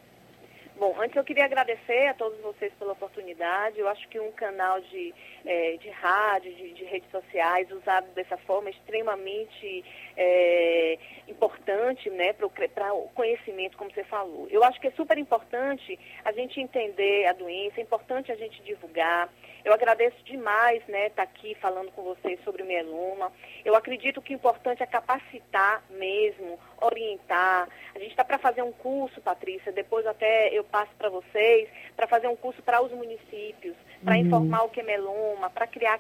Bom, 0.78 0.94
antes 1.00 1.16
eu 1.16 1.24
queria 1.24 1.46
agradecer 1.46 2.08
a 2.08 2.14
todos 2.14 2.38
vocês 2.42 2.74
pela 2.78 2.92
oportunidade. 2.92 3.80
Eu 3.80 3.88
acho 3.88 4.06
que 4.10 4.20
um 4.20 4.32
canal 4.34 4.82
de, 4.82 5.14
é, 5.46 5.78
de 5.78 5.90
rádio, 5.90 6.54
de, 6.54 6.74
de, 6.74 6.84
redes 6.84 7.10
sociais, 7.12 7.72
usado 7.72 8.08
dessa 8.14 8.36
forma, 8.40 8.68
é 8.68 8.72
extremamente 8.72 9.86
é, 10.18 11.00
importante 11.30 12.10
né, 12.10 12.34
para 12.34 12.46
o 12.94 13.10
conhecimento, 13.16 13.78
como 13.78 13.90
você 13.90 14.04
falou. 14.04 14.50
Eu 14.52 14.66
acho 14.66 14.82
que 14.82 14.88
é 14.88 14.92
super 14.92 15.18
importante 15.18 15.98
a 16.26 16.34
gente 16.34 16.60
entender 16.60 17.26
a 17.28 17.32
doença, 17.32 17.80
é 17.80 17.84
importante 17.84 18.30
a 18.30 18.36
gente 18.36 18.62
divulgar. 18.64 19.30
Eu 19.66 19.74
agradeço 19.74 20.24
demais 20.24 20.86
né, 20.88 21.08
estar 21.08 21.24
tá 21.26 21.32
aqui 21.32 21.56
falando 21.56 21.92
com 21.92 22.04
vocês 22.04 22.40
sobre 22.44 22.62
o 22.62 22.66
mieloma. 22.68 23.32
Eu 23.66 23.76
acredito 23.76 24.22
que 24.22 24.32
o 24.32 24.36
importante 24.36 24.84
é 24.84 24.86
capacitar 24.86 25.84
mesmo, 25.90 26.60
orientar. 26.80 27.68
A 27.96 27.98
gente 27.98 28.12
está 28.12 28.24
para 28.24 28.38
fazer 28.38 28.62
um 28.62 28.72
curso, 28.72 29.20
Patrícia, 29.22 29.72
depois 29.72 30.06
até 30.06 30.50
eu 30.50 30.64
passo 30.64 30.92
para 31.00 31.10
vocês, 31.10 31.68
para 31.96 32.06
fazer 32.06 32.28
um 32.28 32.36
curso 32.36 32.62
para 32.62 32.80
os 32.80 32.92
municípios, 32.92 33.76
para 34.04 34.14
uhum. 34.14 34.22
informar 34.22 34.66
o 34.66 34.70
que 34.70 34.82
é 34.82 34.84
meloma, 34.84 35.50
para 35.50 35.66
criar 35.66 35.98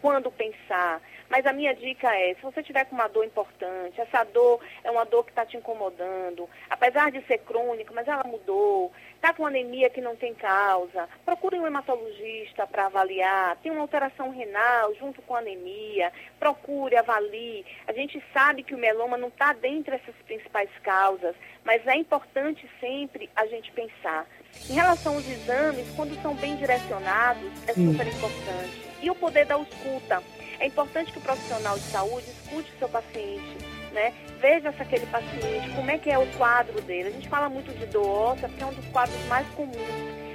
quando 0.00 0.30
pensar. 0.30 1.00
Mas 1.28 1.44
a 1.44 1.52
minha 1.52 1.74
dica 1.74 2.14
é, 2.14 2.34
se 2.34 2.42
você 2.42 2.62
tiver 2.62 2.84
com 2.84 2.94
uma 2.94 3.08
dor 3.08 3.24
importante, 3.24 4.00
essa 4.00 4.22
dor 4.24 4.60
é 4.84 4.90
uma 4.90 5.04
dor 5.04 5.24
que 5.24 5.30
está 5.30 5.44
te 5.44 5.56
incomodando, 5.56 6.48
apesar 6.70 7.10
de 7.10 7.20
ser 7.26 7.38
crônica, 7.38 7.92
mas 7.92 8.06
ela 8.06 8.22
mudou, 8.22 8.92
está 9.16 9.32
com 9.34 9.44
anemia 9.44 9.90
que 9.90 10.00
não 10.00 10.14
tem 10.14 10.32
causa, 10.34 11.08
procure 11.24 11.58
um 11.58 11.66
hematologista 11.66 12.66
para 12.66 12.86
avaliar, 12.86 13.56
tem 13.56 13.72
uma 13.72 13.80
alteração 13.80 14.30
renal 14.30 14.94
junto 14.94 15.20
com 15.22 15.34
anemia, 15.34 16.12
procure, 16.38 16.96
avalie. 16.96 17.66
A 17.88 17.92
gente 17.92 18.22
sabe 18.32 18.62
que 18.62 18.74
o 18.74 18.78
meloma 18.78 19.16
não 19.16 19.28
está 19.28 19.52
dentro 19.52 19.90
dessas 19.90 20.14
principais 20.26 20.70
causas, 20.84 21.34
mas 21.64 21.84
é 21.88 21.96
importante 21.96 22.70
sempre 22.78 23.28
a 23.34 23.46
gente 23.46 23.72
pensar. 23.72 24.26
Em 24.70 24.74
relação 24.74 25.14
aos 25.14 25.28
exames, 25.28 25.90
quando 25.96 26.14
são 26.22 26.34
bem 26.34 26.56
direcionados, 26.56 27.42
é 27.68 27.72
super 27.72 28.06
importante. 28.06 28.86
E 29.06 29.10
o 29.10 29.14
poder 29.14 29.46
da 29.46 29.56
escuta. 29.56 30.20
É 30.58 30.66
importante 30.66 31.12
que 31.12 31.18
o 31.18 31.20
profissional 31.20 31.78
de 31.78 31.84
saúde 31.84 32.26
escute 32.28 32.72
o 32.74 32.78
seu 32.80 32.88
paciente, 32.88 33.56
né? 33.92 34.12
Veja 34.40 34.72
se 34.72 34.82
aquele 34.82 35.06
paciente, 35.06 35.70
como 35.76 35.88
é 35.92 35.96
que 35.96 36.10
é 36.10 36.18
o 36.18 36.26
quadro 36.32 36.80
dele. 36.82 37.10
A 37.10 37.12
gente 37.12 37.28
fala 37.28 37.48
muito 37.48 37.70
de 37.78 37.86
dor 37.86 38.04
óssea 38.04 38.48
porque 38.48 38.64
é 38.64 38.66
um 38.66 38.74
dos 38.74 38.84
quadros 38.86 39.24
mais 39.26 39.46
comuns. 39.50 39.76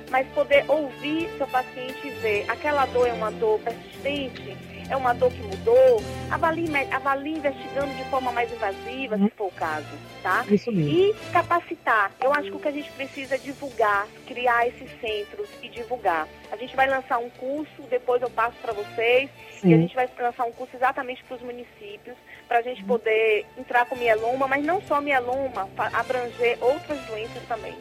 Mas 0.10 0.26
poder 0.30 0.64
ouvir 0.70 1.30
seu 1.38 1.48
paciente 1.48 2.00
e 2.08 2.12
ver 2.12 2.46
aquela 2.50 2.86
dor 2.86 3.10
é 3.10 3.12
uma 3.12 3.30
dor 3.30 3.60
persistente, 3.60 4.58
é 4.92 4.98
uma 4.98 5.14
dor 5.14 5.32
que 5.32 5.42
mudou, 5.42 6.04
avalie, 6.30 6.70
avalie 6.92 7.38
investigando 7.38 7.94
de 7.96 8.04
forma 8.10 8.32
mais 8.34 8.52
invasiva, 8.52 9.18
se 9.18 9.30
for 9.30 9.48
o 9.48 9.52
caso, 9.52 9.88
tá? 10.22 10.46
Isso 10.50 10.70
mesmo. 10.70 10.92
E 10.92 11.16
capacitar. 11.32 12.12
Eu 12.22 12.34
acho 12.34 12.52
que 12.52 12.58
o 12.58 12.60
que 12.60 12.68
a 12.68 12.72
gente 12.72 12.92
precisa 12.92 13.36
é 13.36 13.38
divulgar, 13.38 14.06
criar 14.28 14.68
esses 14.68 14.90
centros 15.00 15.48
e 15.64 15.70
divulgar. 15.70 16.28
A 16.52 16.58
gente 16.58 16.76
vai 16.76 16.90
lançar 16.90 17.20
um 17.20 17.30
curso, 17.30 17.82
depois 17.90 18.22
eu 18.22 18.30
passo 18.30 18.58
para 18.62 18.74
vocês, 18.74 19.30
Sim. 19.62 19.70
e 19.70 19.74
a 19.74 19.78
gente 19.78 19.96
vai 19.96 20.10
lançar 20.20 20.44
um 20.44 20.52
curso 20.52 20.76
exatamente 20.76 21.24
para 21.24 21.38
os 21.38 21.42
municípios, 21.42 22.18
para 22.46 22.60
a 22.60 22.62
gente 22.62 22.84
poder 22.84 23.46
entrar 23.58 23.86
com 23.86 23.96
mieloma, 23.96 24.46
mas 24.46 24.64
não 24.64 24.82
só 24.82 25.00
mieloma, 25.00 25.70
abranger 25.94 26.58
outras 26.62 27.00
doenças 27.06 27.42
também. 27.48 27.76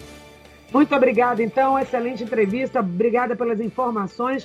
Muito 0.73 0.94
obrigada, 0.94 1.42
então, 1.42 1.77
excelente 1.77 2.23
entrevista, 2.23 2.79
obrigada 2.79 3.35
pelas 3.35 3.61
informações. 3.61 4.38